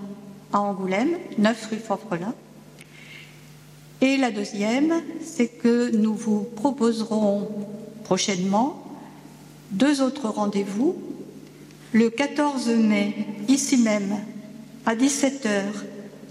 à 0.52 0.60
Angoulême, 0.60 1.18
9 1.38 1.68
rue 1.72 1.78
Fanfrelin. 1.78 2.36
Et 4.02 4.18
la 4.18 4.30
deuxième, 4.30 4.94
c'est 5.24 5.48
que 5.48 5.96
nous 5.96 6.16
vous 6.16 6.44
proposerons 6.58 7.48
prochainement 8.04 8.84
deux 9.72 10.02
autres 10.02 10.28
rendez-vous. 10.28 10.98
Le 11.94 12.10
14 12.10 12.68
mai, 12.68 13.16
ici 13.48 13.78
même, 13.78 14.18
à 14.86 14.96
17h, 14.96 15.62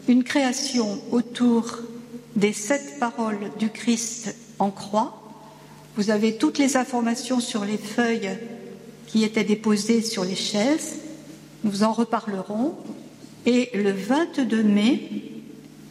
une 0.09 0.24
création 0.24 1.01
autour 1.11 1.78
des 2.37 2.53
sept 2.53 2.99
paroles 3.01 3.51
du 3.59 3.70
Christ 3.70 4.37
en 4.59 4.70
croix. 4.70 5.22
Vous 5.97 6.11
avez 6.11 6.37
toutes 6.37 6.59
les 6.59 6.76
informations 6.76 7.41
sur 7.41 7.64
les 7.64 7.78
feuilles 7.78 8.37
qui 9.13 9.25
étaient 9.25 9.45
déposées 9.45 10.01
sur 10.01 10.25
les 10.25 10.35
chaises. 10.35 10.97
Nous 11.65 11.83
en 11.83 11.93
reparlerons. 11.93 12.75
Et 13.45 13.69
le 13.75 13.93
22 13.93 14.63
mai, 14.63 15.11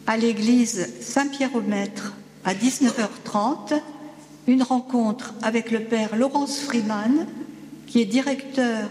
à 0.08 0.16
l'église 0.16 0.88
Saint-Pierre-au-Maître, 1.00 2.14
à 2.44 2.52
19h30, 2.52 3.80
une 4.48 4.64
rencontre 4.64 5.34
avec 5.40 5.70
le 5.70 5.84
père 5.84 6.16
Laurence 6.16 6.58
Freeman, 6.58 7.28
qui 7.86 8.00
est 8.00 8.06
directeur 8.06 8.88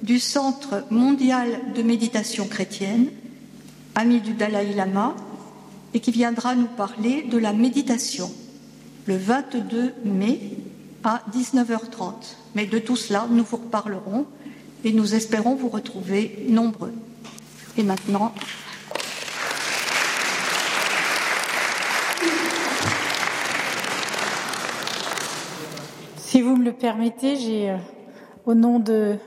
du 0.00 0.18
Centre 0.18 0.84
mondial 0.90 1.60
de 1.76 1.82
méditation 1.82 2.48
chrétienne, 2.48 3.08
ami 3.94 4.20
du 4.20 4.32
Dalai 4.32 4.72
Lama, 4.72 5.14
et 5.92 6.00
qui 6.00 6.10
viendra 6.10 6.54
nous 6.54 6.68
parler 6.68 7.24
de 7.30 7.36
la 7.36 7.52
méditation 7.52 8.32
le 9.04 9.18
22 9.18 9.92
mai 10.04 10.40
à 11.04 11.22
19h30. 11.36 12.41
Mais 12.54 12.66
de 12.66 12.78
tout 12.78 12.96
cela, 12.96 13.26
nous 13.30 13.44
vous 13.44 13.56
reparlerons 13.56 14.26
et 14.84 14.92
nous 14.92 15.14
espérons 15.14 15.54
vous 15.54 15.68
retrouver 15.68 16.44
nombreux. 16.48 16.92
Et 17.76 17.82
maintenant, 17.82 18.34
Si 26.16 26.40
vous 26.40 26.56
me 26.56 26.64
le 26.64 26.72
permettez, 26.72 27.36
j'ai, 27.36 27.68
euh, 27.68 27.76
au 28.46 28.54
nom 28.54 28.78
de 28.78 29.18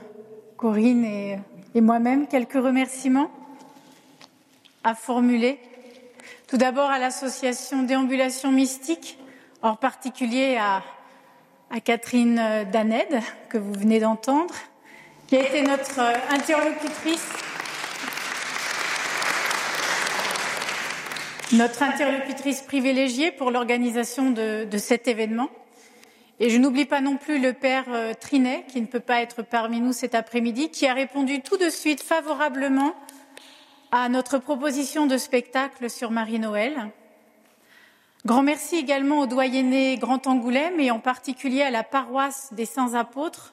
Corinne 0.56 1.04
et, 1.04 1.38
et 1.76 1.80
moi-même, 1.80 2.26
quelques 2.26 2.54
remerciements 2.54 3.30
à 4.82 4.96
formuler. 4.96 5.60
Tout 6.48 6.56
d'abord 6.56 6.90
à 6.90 6.98
l'association 6.98 7.84
Déambulation 7.84 8.50
Mystique, 8.50 9.20
en 9.62 9.76
particulier 9.76 10.56
à, 10.60 10.82
à 11.70 11.80
Catherine 11.80 12.66
Daned, 12.72 13.20
que 13.48 13.58
vous 13.58 13.72
venez 13.72 14.00
d'entendre, 14.00 14.54
qui 15.26 15.36
a 15.36 15.40
été 15.40 15.62
notre 15.62 16.00
interlocutrice 16.30 17.26
notre 21.52 21.82
interlocutrice 21.82 22.62
privilégiée 22.62 23.30
pour 23.30 23.50
l'organisation 23.50 24.30
de, 24.30 24.64
de, 24.64 24.78
cet 24.78 25.06
événement. 25.06 25.48
Et 26.40 26.50
je 26.50 26.58
n'oublie 26.58 26.86
pas 26.86 27.00
non 27.00 27.16
plus 27.16 27.40
le 27.40 27.52
père 27.52 27.84
euh, 27.88 28.14
Trinet, 28.14 28.64
qui 28.68 28.80
ne 28.80 28.86
peut 28.86 29.00
pas 29.00 29.22
être 29.22 29.42
parmi 29.42 29.80
nous 29.80 29.92
cet 29.92 30.14
après-midi, 30.14 30.70
qui 30.70 30.86
a 30.86 30.92
répondu 30.92 31.42
tout 31.42 31.56
de 31.56 31.70
suite 31.70 32.02
favorablement 32.02 32.94
à 33.92 34.08
notre 34.08 34.38
proposition 34.38 35.06
de 35.06 35.16
spectacle 35.16 35.88
sur 35.88 36.10
Marie-Noël. 36.10 36.90
Grand 38.26 38.42
merci 38.42 38.74
également 38.74 39.20
au 39.20 39.26
doyenné 39.28 39.96
Grand 39.98 40.26
Angoulême 40.26 40.80
et 40.80 40.90
en 40.90 40.98
particulier 40.98 41.62
à 41.62 41.70
la 41.70 41.84
paroisse 41.84 42.48
des 42.50 42.64
Saints 42.64 42.94
Apôtres 42.94 43.52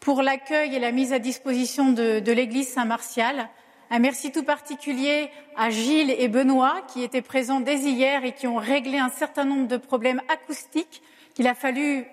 pour 0.00 0.20
l'accueil 0.22 0.74
et 0.74 0.80
la 0.80 0.90
mise 0.90 1.12
à 1.12 1.20
disposition 1.20 1.92
de, 1.92 2.32
l'église 2.32 2.66
Saint-Martial. 2.66 3.48
Un 3.88 4.00
merci 4.00 4.32
tout 4.32 4.42
particulier 4.42 5.30
à 5.56 5.70
Gilles 5.70 6.10
et 6.10 6.26
Benoît 6.26 6.80
qui 6.88 7.04
étaient 7.04 7.22
présents 7.22 7.60
dès 7.60 7.78
hier 7.78 8.24
et 8.24 8.32
qui 8.32 8.48
ont 8.48 8.56
réglé 8.56 8.98
un 8.98 9.10
certain 9.10 9.44
nombre 9.44 9.68
de 9.68 9.76
problèmes 9.76 10.22
acoustiques 10.28 11.02
qu'il 11.34 11.46
a 11.46 11.54
fallu 11.54 12.04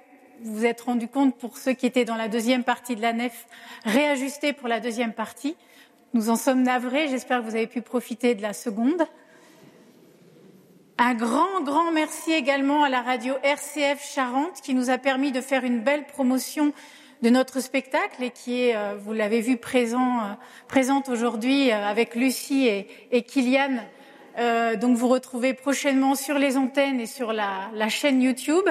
vous 0.43 0.53
vous 0.53 0.65
êtes 0.67 0.81
rendu 0.81 1.07
compte 1.07 1.35
pour 1.35 1.57
ceux 1.57 1.73
qui 1.73 1.87
étaient 1.87 2.05
dans 2.05 2.15
la 2.15 2.27
deuxième 2.27 2.63
partie 2.63 2.95
de 2.95 3.01
la 3.01 3.11
nef, 3.11 3.47
réajuster 3.85 4.53
pour 4.53 4.67
la 4.67 4.79
deuxième 4.79 5.13
partie. 5.13 5.55
Nous 6.13 6.29
en 6.29 6.35
sommes 6.35 6.61
navrés. 6.61 7.07
J'espère 7.07 7.39
que 7.39 7.45
vous 7.45 7.55
avez 7.55 7.65
pu 7.65 7.81
profiter 7.81 8.35
de 8.35 8.43
la 8.43 8.53
seconde. 8.53 9.07
Un 10.99 11.13
grand, 11.13 11.61
grand 11.61 11.91
merci 11.91 12.33
également 12.33 12.83
à 12.83 12.89
la 12.89 13.03
radio 13.03 13.35
RCF 13.43 14.03
Charente 14.03 14.61
qui 14.63 14.73
nous 14.73 14.89
a 14.89 14.97
permis 14.97 15.31
de 15.31 15.41
faire 15.41 15.63
une 15.63 15.81
belle 15.81 16.07
promotion 16.07 16.73
de 17.21 17.29
notre 17.29 17.59
spectacle 17.59 18.23
et 18.23 18.31
qui 18.31 18.63
est, 18.63 18.75
euh, 18.75 18.95
vous 18.99 19.13
l'avez 19.13 19.41
vu, 19.41 19.57
présent, 19.57 20.17
euh, 20.17 20.33
présente 20.67 21.07
aujourd'hui 21.09 21.71
euh, 21.71 21.85
avec 21.85 22.15
Lucie 22.15 22.67
et, 22.67 22.87
et 23.11 23.21
Kylian. 23.21 23.77
Donc 24.79 24.97
vous 24.97 25.07
retrouvez 25.07 25.53
prochainement 25.53 26.13
sur 26.13 26.37
les 26.37 26.57
antennes 26.57 26.99
et 26.99 27.07
sur 27.07 27.33
la, 27.33 27.89
chaîne 27.89 28.21
YouTube 28.21 28.67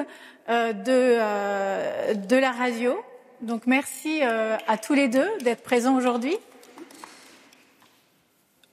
de, 0.48 2.14
de 2.14 2.36
la 2.36 2.52
radio. 2.52 2.96
Donc 3.40 3.66
merci 3.66 4.22
à 4.22 4.78
tous 4.78 4.94
les 4.94 5.08
deux 5.08 5.26
d'être 5.42 5.64
présents 5.64 5.96
aujourd'hui. 5.96 6.36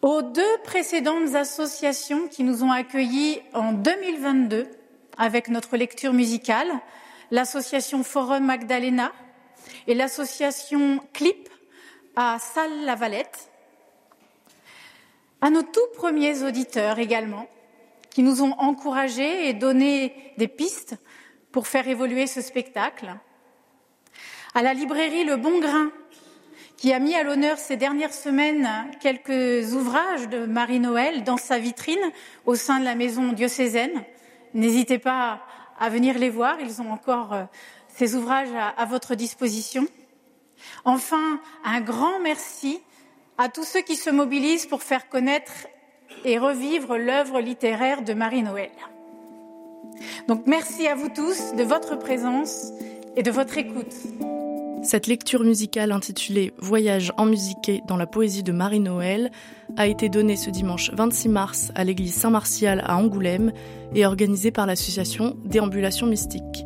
Aux 0.03 0.21
deux 0.21 0.57
précédentes 0.65 1.33
associations 1.33 2.27
qui 2.27 2.43
nous 2.43 2.61
ont 2.61 2.71
accueillis 2.71 3.39
en 3.53 3.71
2022 3.71 4.69
avec 5.17 5.47
notre 5.47 5.77
lecture 5.77 6.11
musicale, 6.11 6.67
l'association 7.31 8.03
Forum 8.03 8.43
Magdalena 8.43 9.13
et 9.87 9.93
l'association 9.93 10.99
Clip 11.13 11.47
à 12.17 12.37
Salle-la-Valette, 12.37 13.49
à 15.39 15.49
nos 15.49 15.63
tout 15.63 15.79
premiers 15.95 16.43
auditeurs 16.43 16.99
également, 16.99 17.47
qui 18.09 18.23
nous 18.23 18.41
ont 18.41 18.59
encouragés 18.59 19.47
et 19.47 19.53
donné 19.53 20.33
des 20.37 20.49
pistes 20.49 20.97
pour 21.53 21.65
faire 21.65 21.87
évoluer 21.87 22.27
ce 22.27 22.41
spectacle, 22.41 23.15
à 24.53 24.63
la 24.63 24.73
librairie 24.73 25.23
Le 25.23 25.37
Bon 25.37 25.61
Grain, 25.61 25.91
qui 26.83 26.91
a 26.91 26.99
mis 26.99 27.15
à 27.15 27.23
l'honneur 27.23 27.59
ces 27.59 27.77
dernières 27.77 28.13
semaines 28.13 28.67
quelques 28.99 29.73
ouvrages 29.73 30.27
de 30.27 30.45
Marie-Noël 30.45 31.23
dans 31.23 31.37
sa 31.37 31.57
vitrine 31.57 32.11
au 32.45 32.55
sein 32.55 32.81
de 32.81 32.83
la 32.83 32.93
maison 32.93 33.31
diocésaine. 33.31 34.03
N'hésitez 34.53 34.99
pas 34.99 35.39
à 35.79 35.87
venir 35.87 36.19
les 36.19 36.29
voir, 36.29 36.59
ils 36.59 36.81
ont 36.81 36.91
encore 36.91 37.31
euh, 37.31 37.43
ces 37.87 38.15
ouvrages 38.15 38.53
à, 38.53 38.67
à 38.67 38.83
votre 38.83 39.15
disposition. 39.15 39.87
Enfin, 40.83 41.39
un 41.63 41.79
grand 41.79 42.19
merci 42.19 42.81
à 43.37 43.47
tous 43.47 43.63
ceux 43.63 43.81
qui 43.81 43.95
se 43.95 44.09
mobilisent 44.09 44.65
pour 44.65 44.83
faire 44.83 45.07
connaître 45.07 45.53
et 46.25 46.37
revivre 46.37 46.97
l'œuvre 46.97 47.39
littéraire 47.39 48.01
de 48.01 48.13
Marie-Noël. 48.13 48.71
Donc 50.27 50.47
merci 50.47 50.85
à 50.89 50.95
vous 50.95 51.07
tous 51.07 51.53
de 51.55 51.63
votre 51.63 51.95
présence 51.95 52.73
et 53.15 53.23
de 53.23 53.31
votre 53.31 53.57
écoute. 53.57 54.32
Cette 54.83 55.07
lecture 55.07 55.43
musicale 55.43 55.93
intitulée 55.93 56.53
Voyage 56.57 57.13
en 57.17 57.25
musiqué 57.25 57.81
dans 57.87 57.95
la 57.95 58.05
poésie 58.05 58.43
de 58.43 58.51
Marie-Noël 58.51 59.31
a 59.77 59.87
été 59.87 60.09
donnée 60.09 60.35
ce 60.35 60.49
dimanche 60.49 60.91
26 60.93 61.29
mars 61.29 61.71
à 61.73 61.85
l'église 61.85 62.13
Saint-Martial 62.13 62.83
à 62.85 62.97
Angoulême 62.97 63.53
et 63.95 64.05
organisée 64.05 64.51
par 64.51 64.65
l'association 64.65 65.37
Déambulation 65.45 66.05
mystique, 66.05 66.65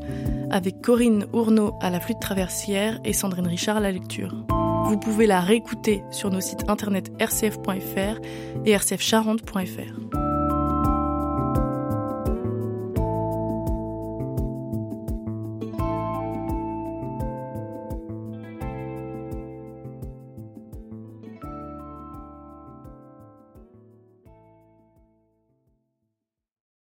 avec 0.50 0.82
Corinne 0.82 1.28
Ourneau 1.32 1.76
à 1.80 1.92
la 1.92 2.00
flûte 2.00 2.20
traversière 2.20 3.00
et 3.06 3.14
Sandrine 3.14 3.48
Richard 3.48 3.78
à 3.78 3.82
la 3.82 3.92
lecture. 3.92 4.36
Vous 4.86 4.98
pouvez 4.98 5.28
la 5.28 5.40
réécouter 5.40 6.02
sur 6.10 6.32
nos 6.32 6.42
sites 6.42 6.68
internet 6.70 7.12
rcf.fr 7.22 8.20
et 8.66 8.76
rcfcharente.fr. 8.76 10.37